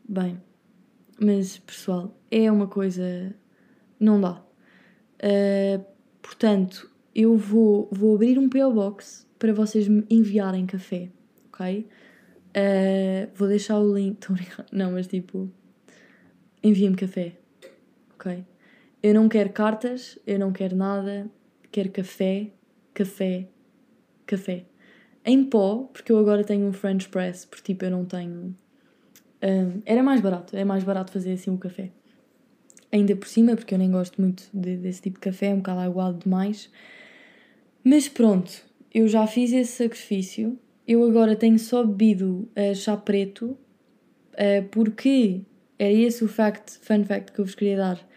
Bem, 0.07 0.39
mas 1.23 1.57
pessoal, 1.59 2.15
é 2.29 2.51
uma 2.51 2.67
coisa, 2.67 3.33
não 3.99 4.19
dá. 4.19 4.43
Uh, 5.23 5.83
portanto, 6.21 6.91
eu 7.15 7.37
vou, 7.37 7.87
vou 7.91 8.15
abrir 8.15 8.37
um 8.37 8.49
PO 8.49 8.73
Box 8.73 9.27
para 9.39 9.53
vocês 9.53 9.87
me 9.87 10.05
enviarem 10.09 10.65
café, 10.65 11.09
ok? 11.47 11.87
Uh, 12.55 13.31
vou 13.35 13.47
deixar 13.47 13.79
o 13.79 13.93
link. 13.95 14.19
Não, 14.71 14.91
mas 14.91 15.07
tipo. 15.07 15.49
Enviem-me 16.63 16.95
café, 16.95 17.35
ok? 18.15 18.45
Eu 19.01 19.13
não 19.13 19.27
quero 19.27 19.49
cartas, 19.49 20.17
eu 20.25 20.39
não 20.39 20.53
quero 20.53 20.77
nada, 20.77 21.29
quero 21.69 21.91
café, 21.91 22.51
café, 22.93 23.49
café. 24.25 24.65
Em 25.25 25.43
pó, 25.43 25.89
porque 25.91 26.09
eu 26.09 26.17
agora 26.17 26.41
tenho 26.45 26.65
um 26.65 26.71
French 26.71 27.09
Press, 27.09 27.43
porque 27.43 27.73
tipo 27.73 27.83
eu 27.83 27.91
não 27.91 28.05
tenho. 28.05 28.55
Era 29.85 30.01
mais 30.01 30.21
barato, 30.21 30.55
é 30.55 30.63
mais 30.63 30.83
barato 30.83 31.11
fazer 31.11 31.33
assim 31.33 31.49
o 31.49 31.53
um 31.53 31.57
café. 31.57 31.91
Ainda 32.91 33.15
por 33.15 33.27
cima, 33.27 33.55
porque 33.55 33.73
eu 33.73 33.77
nem 33.77 33.91
gosto 33.91 34.21
muito 34.21 34.43
de, 34.53 34.77
desse 34.77 35.01
tipo 35.01 35.15
de 35.15 35.21
café, 35.21 35.47
é 35.47 35.53
um 35.53 35.57
bocado 35.57 35.79
aguado 35.79 36.19
demais. 36.19 36.69
Mas 37.83 38.07
pronto, 38.07 38.51
eu 38.93 39.07
já 39.07 39.25
fiz 39.27 39.51
esse 39.51 39.83
sacrifício. 39.83 40.57
Eu 40.87 41.03
agora 41.03 41.35
tenho 41.35 41.57
só 41.57 41.83
bebido 41.83 42.47
uh, 42.55 42.75
chá 42.75 42.95
preto, 42.95 43.57
uh, 44.33 44.63
porque 44.71 45.41
era 45.79 45.91
esse 45.91 46.23
o 46.23 46.27
fact, 46.27 46.77
fun 46.81 47.03
fact 47.03 47.31
que 47.31 47.39
eu 47.39 47.45
vos 47.45 47.55
queria 47.55 47.77
dar. 47.77 48.09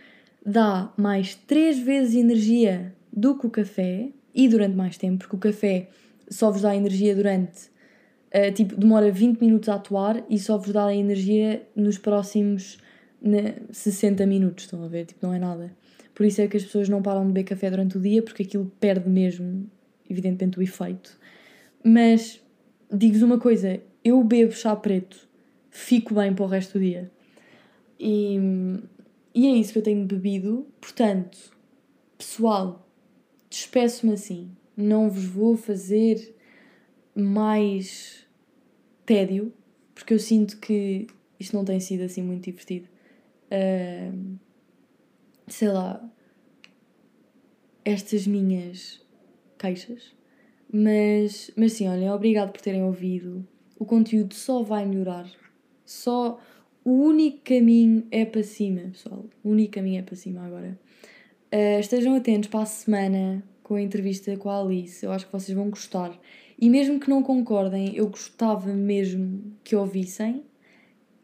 Dá 0.44 0.92
mais 0.96 1.34
3 1.34 1.78
vezes 1.78 2.14
energia 2.14 2.94
do 3.12 3.36
que 3.38 3.46
o 3.46 3.50
café 3.50 4.10
e 4.34 4.46
durante 4.46 4.76
mais 4.76 4.98
tempo, 4.98 5.18
porque 5.18 5.36
o 5.36 5.38
café 5.38 5.88
só 6.28 6.50
vos 6.50 6.62
dá 6.62 6.76
energia 6.76 7.14
durante. 7.14 7.70
Uh, 8.36 8.52
tipo, 8.52 8.76
demora 8.76 9.10
20 9.10 9.40
minutos 9.40 9.68
a 9.70 9.76
atuar 9.76 10.22
e 10.28 10.38
só 10.38 10.58
vos 10.58 10.70
dá 10.70 10.86
a 10.86 10.94
energia 10.94 11.66
nos 11.74 11.96
próximos 11.96 12.76
né, 13.22 13.54
60 13.70 14.26
minutos. 14.26 14.64
Estão 14.64 14.84
a 14.84 14.88
ver? 14.88 15.06
Tipo, 15.06 15.26
não 15.26 15.32
é 15.32 15.38
nada. 15.38 15.74
Por 16.14 16.26
isso 16.26 16.42
é 16.42 16.48
que 16.48 16.56
as 16.56 16.64
pessoas 16.64 16.88
não 16.88 17.02
param 17.02 17.22
de 17.22 17.28
beber 17.28 17.44
café 17.44 17.70
durante 17.70 17.96
o 17.96 18.00
dia, 18.00 18.22
porque 18.22 18.42
aquilo 18.42 18.70
perde 18.78 19.08
mesmo, 19.08 19.70
evidentemente, 20.08 20.58
o 20.58 20.62
efeito. 20.62 21.18
Mas 21.82 22.42
digo-vos 22.92 23.22
uma 23.22 23.38
coisa: 23.38 23.80
eu 24.04 24.22
bebo 24.22 24.52
chá 24.52 24.74
preto, 24.76 25.28
fico 25.70 26.14
bem 26.14 26.34
para 26.34 26.44
o 26.44 26.48
resto 26.48 26.78
do 26.78 26.84
dia. 26.84 27.10
E, 27.98 28.38
e 29.34 29.46
é 29.46 29.50
isso 29.52 29.72
que 29.72 29.78
eu 29.78 29.82
tenho 29.82 30.04
bebido. 30.04 30.66
Portanto, 30.80 31.38
pessoal, 32.18 32.86
despeço-me 33.48 34.12
assim. 34.12 34.50
Não 34.76 35.08
vos 35.08 35.24
vou 35.24 35.56
fazer 35.56 36.34
mais 37.14 38.25
tédio, 39.06 39.52
porque 39.94 40.12
eu 40.12 40.18
sinto 40.18 40.58
que 40.58 41.06
isto 41.40 41.56
não 41.56 41.64
tem 41.64 41.80
sido 41.80 42.02
assim 42.02 42.22
muito 42.22 42.44
divertido. 42.44 42.88
Uh, 43.46 44.36
sei 45.46 45.68
lá, 45.68 46.06
estas 47.84 48.26
minhas 48.26 49.00
queixas. 49.58 50.14
Mas, 50.72 51.50
mas 51.56 51.72
sim, 51.72 51.88
olhem, 51.88 52.10
obrigado 52.10 52.52
por 52.52 52.60
terem 52.60 52.82
ouvido. 52.82 53.46
O 53.78 53.84
conteúdo 53.84 54.34
só 54.34 54.62
vai 54.62 54.84
melhorar. 54.84 55.30
Só 55.84 56.40
o 56.84 56.90
único 56.90 57.38
caminho 57.44 58.06
é 58.10 58.24
para 58.24 58.42
cima, 58.42 58.80
pessoal. 58.90 59.24
O 59.42 59.50
único 59.50 59.74
caminho 59.74 60.00
é 60.00 60.02
para 60.02 60.16
cima 60.16 60.44
agora. 60.44 60.78
Uh, 61.52 61.78
estejam 61.78 62.14
atentos 62.16 62.48
para 62.48 62.62
a 62.62 62.66
semana 62.66 63.42
com 63.62 63.76
a 63.76 63.82
entrevista 63.82 64.36
com 64.36 64.50
a 64.50 64.60
Alice. 64.60 65.04
Eu 65.04 65.12
acho 65.12 65.26
que 65.26 65.32
vocês 65.32 65.56
vão 65.56 65.70
gostar. 65.70 66.18
E 66.58 66.70
mesmo 66.70 66.98
que 66.98 67.10
não 67.10 67.22
concordem, 67.22 67.94
eu 67.94 68.08
gostava 68.08 68.72
mesmo 68.72 69.52
que 69.62 69.76
ouvissem 69.76 70.42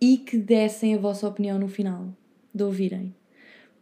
e 0.01 0.19
que 0.19 0.37
dessem 0.37 0.95
a 0.95 0.99
vossa 0.99 1.27
opinião 1.27 1.59
no 1.59 1.69
final, 1.69 2.09
de 2.55 2.63
ouvirem 2.63 3.15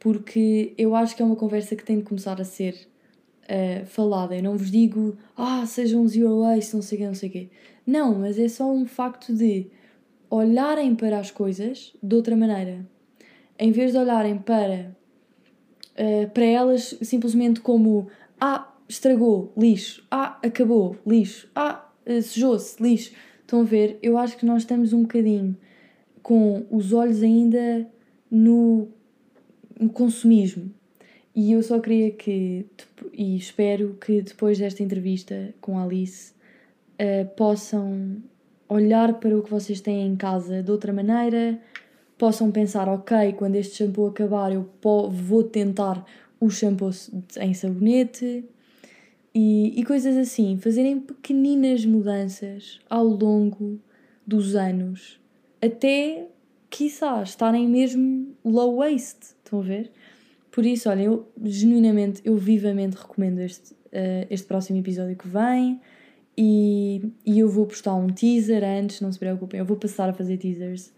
porque 0.00 0.72
eu 0.78 0.96
acho 0.96 1.14
que 1.14 1.22
é 1.22 1.24
uma 1.24 1.36
conversa 1.36 1.76
que 1.76 1.84
tem 1.84 1.98
de 1.98 2.04
começar 2.04 2.40
a 2.40 2.44
ser 2.44 2.74
uh, 3.44 3.86
falada. 3.86 4.34
Eu 4.34 4.42
não 4.42 4.56
vos 4.56 4.70
digo, 4.70 5.16
ah, 5.36 5.64
sejam 5.66 6.08
zero 6.08 6.40
waste, 6.40 6.74
não 6.74 6.82
sei 6.82 6.96
o 6.96 7.00
quê, 7.00 7.06
não 7.06 7.14
sei 7.14 7.28
o 7.28 7.32
quê. 7.32 7.48
Não, 7.86 8.18
mas 8.18 8.38
é 8.38 8.48
só 8.48 8.72
um 8.72 8.86
facto 8.86 9.32
de 9.32 9.66
olharem 10.30 10.96
para 10.96 11.18
as 11.18 11.30
coisas 11.30 11.94
de 12.02 12.16
outra 12.16 12.34
maneira. 12.34 12.84
Em 13.58 13.70
vez 13.70 13.92
de 13.92 13.98
olharem 13.98 14.38
para, 14.38 14.96
uh, 15.92 16.30
para 16.30 16.44
elas 16.46 16.96
simplesmente 17.02 17.60
como, 17.60 18.08
ah, 18.40 18.72
estragou, 18.90 19.52
lixo, 19.56 20.04
ah, 20.10 20.38
acabou, 20.42 20.96
lixo, 21.06 21.48
ah, 21.54 21.88
uh, 22.06 22.22
sujou-se, 22.22 22.82
lixo. 22.82 23.12
Estão 23.40 23.60
a 23.60 23.64
ver? 23.64 23.98
Eu 24.02 24.18
acho 24.18 24.36
que 24.36 24.44
nós 24.44 24.62
estamos 24.62 24.92
um 24.92 25.02
bocadinho 25.02 25.56
com 26.22 26.66
os 26.70 26.92
olhos 26.92 27.22
ainda 27.22 27.88
no 28.30 28.88
no 29.78 29.88
consumismo. 29.88 30.70
E 31.34 31.52
eu 31.52 31.62
só 31.62 31.80
queria 31.80 32.10
que, 32.10 32.66
e 33.14 33.34
espero 33.34 33.96
que 33.98 34.20
depois 34.20 34.58
desta 34.58 34.82
entrevista 34.82 35.54
com 35.58 35.78
a 35.78 35.84
Alice, 35.84 36.34
uh, 37.00 37.26
possam 37.34 38.22
olhar 38.68 39.14
para 39.14 39.38
o 39.38 39.42
que 39.42 39.50
vocês 39.50 39.80
têm 39.80 40.06
em 40.06 40.16
casa 40.16 40.62
de 40.62 40.70
outra 40.70 40.92
maneira, 40.92 41.58
possam 42.18 42.50
pensar, 42.50 42.88
ok, 42.88 43.32
quando 43.32 43.56
este 43.56 43.76
shampoo 43.76 44.08
acabar 44.08 44.52
eu 44.52 44.68
vou 44.82 45.42
tentar 45.42 46.04
o 46.38 46.50
shampoo 46.50 46.90
em 47.40 47.54
sabonete 47.54 48.44
e, 49.34 49.80
e 49.80 49.84
coisas 49.84 50.16
assim, 50.16 50.58
fazerem 50.58 50.98
pequeninas 51.00 51.84
mudanças 51.84 52.80
ao 52.88 53.04
longo 53.04 53.80
dos 54.26 54.54
anos, 54.54 55.20
até, 55.62 56.28
quiçá, 56.68 57.22
estarem 57.22 57.68
mesmo 57.68 58.34
low 58.44 58.76
waste 58.76 59.34
Estão 59.44 59.60
a 59.60 59.62
ver? 59.62 59.90
Por 60.52 60.64
isso, 60.64 60.88
olha, 60.88 61.02
eu 61.02 61.28
genuinamente, 61.42 62.22
eu 62.24 62.36
vivamente 62.36 62.94
recomendo 62.94 63.40
este, 63.40 63.72
uh, 63.72 64.26
este 64.30 64.46
próximo 64.46 64.78
episódio 64.78 65.16
que 65.16 65.26
vem 65.26 65.80
e, 66.36 67.02
e 67.26 67.38
eu 67.38 67.48
vou 67.48 67.66
postar 67.66 67.94
um 67.96 68.06
teaser 68.06 68.62
antes, 68.64 69.00
não 69.00 69.10
se 69.10 69.18
preocupem, 69.18 69.58
eu 69.58 69.66
vou 69.66 69.76
passar 69.76 70.08
a 70.08 70.12
fazer 70.12 70.36
teasers, 70.38 70.92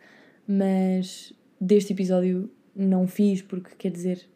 mas 0.47 1.33
deste 1.59 1.95
episódio 1.95 2.51
não 2.77 3.07
fiz 3.07 3.41
porque, 3.41 3.75
quer 3.77 3.91
dizer, 3.91 4.27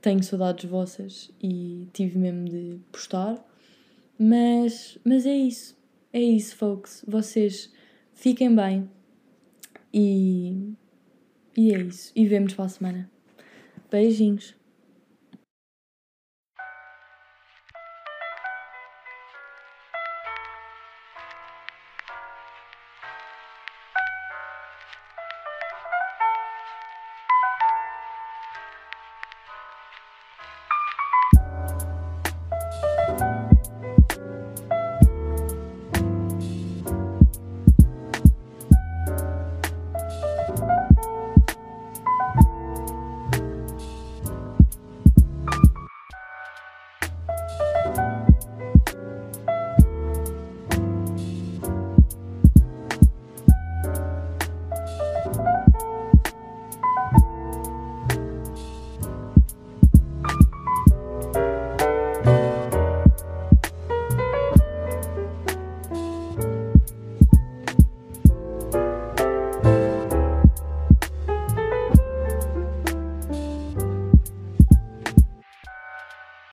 tenho 0.00 0.22
saudades 0.22 0.68
vossas 0.68 1.30
e 1.42 1.88
tive 1.92 2.18
mesmo 2.18 2.44
de 2.44 2.80
postar. 2.90 3.44
Mas, 4.18 4.98
mas 5.04 5.26
é 5.26 5.36
isso, 5.36 5.76
é 6.12 6.20
isso, 6.20 6.56
folks. 6.56 7.04
Vocês 7.06 7.72
fiquem 8.12 8.54
bem 8.54 8.90
e, 9.92 10.74
e 11.56 11.74
é 11.74 11.78
isso. 11.80 12.12
E 12.14 12.26
vemos 12.26 12.54
para 12.54 12.64
a 12.64 12.68
semana. 12.68 13.10
Beijinhos. 13.90 14.57